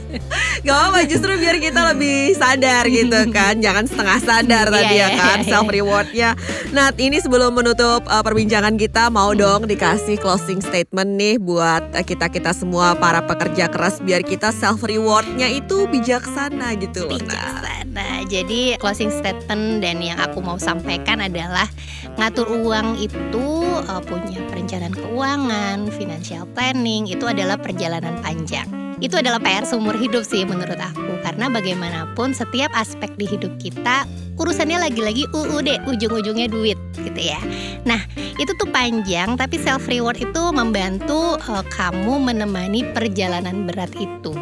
Gak 0.66 0.78
apa 0.90 0.98
justru 1.06 1.36
biar 1.38 1.56
kita 1.60 1.94
lebih 1.94 2.34
sadar 2.34 2.84
gitu 2.88 3.20
kan 3.30 3.58
Jangan 3.58 3.84
setengah 3.86 4.18
sadar 4.22 4.66
tadi 4.72 4.94
Iya, 4.96 5.06
ya 5.06 5.08
iya, 5.12 5.18
kan 5.18 5.38
iya. 5.42 5.48
Self 5.50 5.66
rewardnya 5.68 6.30
Nah 6.72 6.90
ini 6.96 7.18
sebelum 7.20 7.54
menutup 7.54 8.02
uh, 8.06 8.22
perbincangan 8.22 8.74
kita 8.80 9.12
Mau 9.12 9.34
dong 9.36 9.68
dikasih 9.68 10.18
closing 10.18 10.62
statement 10.62 11.18
nih 11.18 11.36
Buat 11.38 11.94
uh, 11.94 12.04
kita-kita 12.04 12.54
semua 12.56 12.96
para 12.96 13.22
pekerja 13.22 13.68
keras 13.70 13.98
Biar 14.02 14.24
kita 14.24 14.50
self 14.50 14.82
rewardnya 14.82 15.50
itu 15.50 15.86
bijaksana 15.90 16.74
gitu 16.78 17.06
loh 17.06 17.16
Nah. 17.16 17.22
bijaksana. 17.22 18.06
Jadi 18.26 18.74
closing 18.82 19.14
statement 19.14 19.80
dan 19.80 20.02
yang 20.02 20.18
aku 20.18 20.42
mau 20.42 20.58
sampaikan 20.58 21.22
adalah 21.22 21.70
ngatur 22.18 22.58
uang 22.58 22.98
itu 22.98 23.46
eh, 23.86 24.02
punya 24.02 24.42
perencanaan 24.50 24.94
keuangan, 24.94 25.78
financial 25.94 26.44
planning 26.50 27.06
itu 27.06 27.22
adalah 27.22 27.54
perjalanan 27.54 28.18
panjang. 28.20 28.85
Itu 28.96 29.20
adalah 29.20 29.36
PR 29.36 29.68
seumur 29.68 29.92
hidup 29.92 30.24
sih 30.24 30.48
menurut 30.48 30.80
aku 30.80 31.20
karena 31.20 31.52
bagaimanapun 31.52 32.32
setiap 32.32 32.72
aspek 32.72 33.12
di 33.20 33.28
hidup 33.28 33.52
kita 33.60 34.08
urusannya 34.40 34.80
lagi-lagi 34.88 35.28
UUD 35.36 35.68
ujung-ujungnya 35.84 36.48
duit 36.48 36.80
gitu 36.96 37.20
ya. 37.20 37.36
Nah 37.84 38.00
itu 38.40 38.52
tuh 38.56 38.68
panjang 38.72 39.36
tapi 39.36 39.60
self 39.60 39.84
reward 39.88 40.16
itu 40.16 40.42
membantu 40.52 41.36
eh, 41.36 41.64
kamu 41.72 42.20
menemani 42.24 42.88
perjalanan 42.96 43.68
berat 43.68 43.92
itu. 44.00 44.32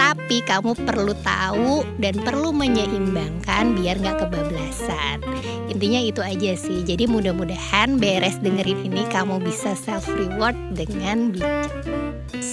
Tapi 0.00 0.40
kamu 0.48 0.80
perlu 0.88 1.12
tahu 1.20 1.84
dan 2.00 2.16
perlu 2.24 2.56
menyeimbangkan 2.56 3.76
biar 3.76 4.00
nggak 4.00 4.24
kebablasan. 4.24 5.20
Intinya 5.68 6.00
itu 6.00 6.24
aja 6.24 6.56
sih. 6.56 6.80
Jadi 6.80 7.04
mudah-mudahan 7.04 8.00
beres 8.00 8.40
dengerin 8.40 8.80
ini 8.88 9.04
kamu 9.12 9.44
bisa 9.44 9.76
self 9.76 10.08
reward 10.08 10.56
dengan 10.72 11.36
bijak. 11.36 11.89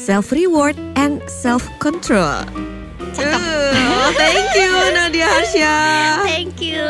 Self 0.07 0.31
reward 0.31 0.79
and 0.95 1.19
self 1.27 1.67
control 1.83 2.47
Cakep. 3.11 3.43
Oh, 3.43 4.09
thank 4.15 4.55
you 4.55 4.71
Nadia 4.95 5.27
Harsha 5.27 5.75
Thank 6.23 6.63
you. 6.63 6.87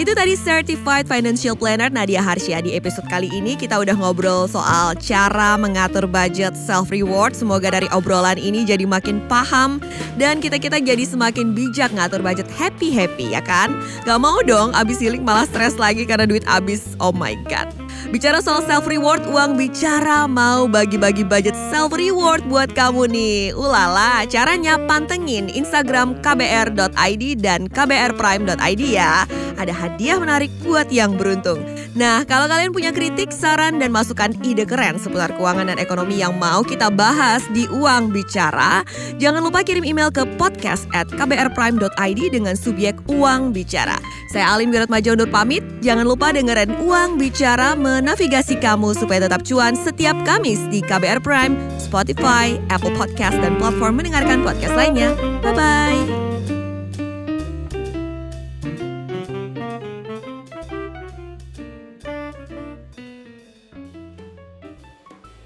Itu 0.00 0.16
tadi 0.16 0.32
Certified 0.32 1.04
Financial 1.04 1.52
Planner 1.52 1.92
Nadia 1.92 2.24
Harsha 2.24 2.64
Di 2.64 2.80
episode 2.80 3.04
kali 3.12 3.28
ini. 3.28 3.60
Kita 3.60 3.76
udah 3.76 3.92
ngobrol 3.92 4.48
soal 4.48 4.96
cara 5.04 5.60
mengatur 5.60 6.08
budget 6.08 6.56
self 6.56 6.88
reward 6.88 7.36
Semoga 7.36 7.76
dari 7.76 7.92
obrolan 7.92 8.40
ini 8.40 8.64
jadi 8.64 8.88
makin 8.88 9.20
paham 9.28 9.84
Dan 10.16 10.40
kita-kita 10.40 10.80
jadi 10.80 11.04
semakin 11.04 11.52
bijak 11.52 11.92
ngatur 11.92 12.24
budget 12.24 12.48
happy-happy 12.56 13.36
ya 13.36 13.44
kan? 13.44 13.68
Gak 14.08 14.16
mau 14.16 14.40
dong 14.40 14.72
abis 14.72 14.96
healing 14.96 15.28
malah 15.28 15.44
stres 15.44 15.76
lagi 15.76 16.08
karena 16.08 16.24
duit 16.24 16.48
abis 16.48 16.96
Oh 17.04 17.12
my 17.12 17.36
god 17.52 17.83
Bicara 18.14 18.38
soal 18.38 18.62
self 18.62 18.86
reward, 18.86 19.26
uang 19.26 19.58
bicara 19.58 20.30
mau 20.30 20.70
bagi-bagi 20.70 21.26
budget 21.26 21.58
self 21.66 21.90
reward 21.90 22.46
buat 22.46 22.70
kamu 22.70 23.10
nih. 23.10 23.50
Ulala, 23.58 24.22
caranya 24.30 24.78
pantengin 24.86 25.50
Instagram 25.50 26.22
kbr.id 26.22 27.24
dan 27.42 27.66
kbrprime.id 27.66 28.82
ya. 28.86 29.26
Ada 29.64 29.72
hadiah 29.72 30.20
menarik 30.20 30.52
buat 30.60 30.92
yang 30.92 31.16
beruntung. 31.16 31.64
Nah, 31.96 32.28
kalau 32.28 32.44
kalian 32.44 32.68
punya 32.68 32.92
kritik, 32.92 33.32
saran, 33.32 33.80
dan 33.80 33.96
masukan 33.96 34.36
ide 34.44 34.68
keren 34.68 35.00
seputar 35.00 35.32
keuangan 35.40 35.72
dan 35.72 35.80
ekonomi 35.80 36.20
yang 36.20 36.36
mau 36.36 36.60
kita 36.60 36.92
bahas 36.92 37.40
di 37.56 37.64
Uang 37.72 38.12
Bicara, 38.12 38.84
jangan 39.16 39.40
lupa 39.40 39.64
kirim 39.64 39.88
email 39.88 40.12
ke 40.12 40.28
podcast 40.36 40.84
at 40.92 41.08
kbrprime.id 41.08 42.20
dengan 42.28 42.52
subjek 42.52 42.92
Uang 43.08 43.56
Bicara. 43.56 43.96
Saya 44.28 44.52
Alim 44.52 44.68
Wiratmaja 44.68 45.16
undur 45.16 45.32
pamit. 45.32 45.64
Jangan 45.80 46.04
lupa 46.04 46.34
dengerin 46.34 46.76
Uang 46.84 47.16
Bicara 47.16 47.72
menavigasi 47.72 48.60
kamu 48.60 48.92
supaya 48.92 49.24
tetap 49.24 49.46
cuan 49.48 49.72
setiap 49.72 50.18
Kamis 50.28 50.60
di 50.68 50.84
KBR 50.84 51.24
Prime, 51.24 51.56
Spotify, 51.80 52.60
Apple 52.68 52.92
Podcast, 52.98 53.40
dan 53.40 53.56
platform 53.56 54.02
mendengarkan 54.02 54.44
podcast 54.44 54.76
lainnya. 54.76 55.16
Bye-bye. 55.40 56.33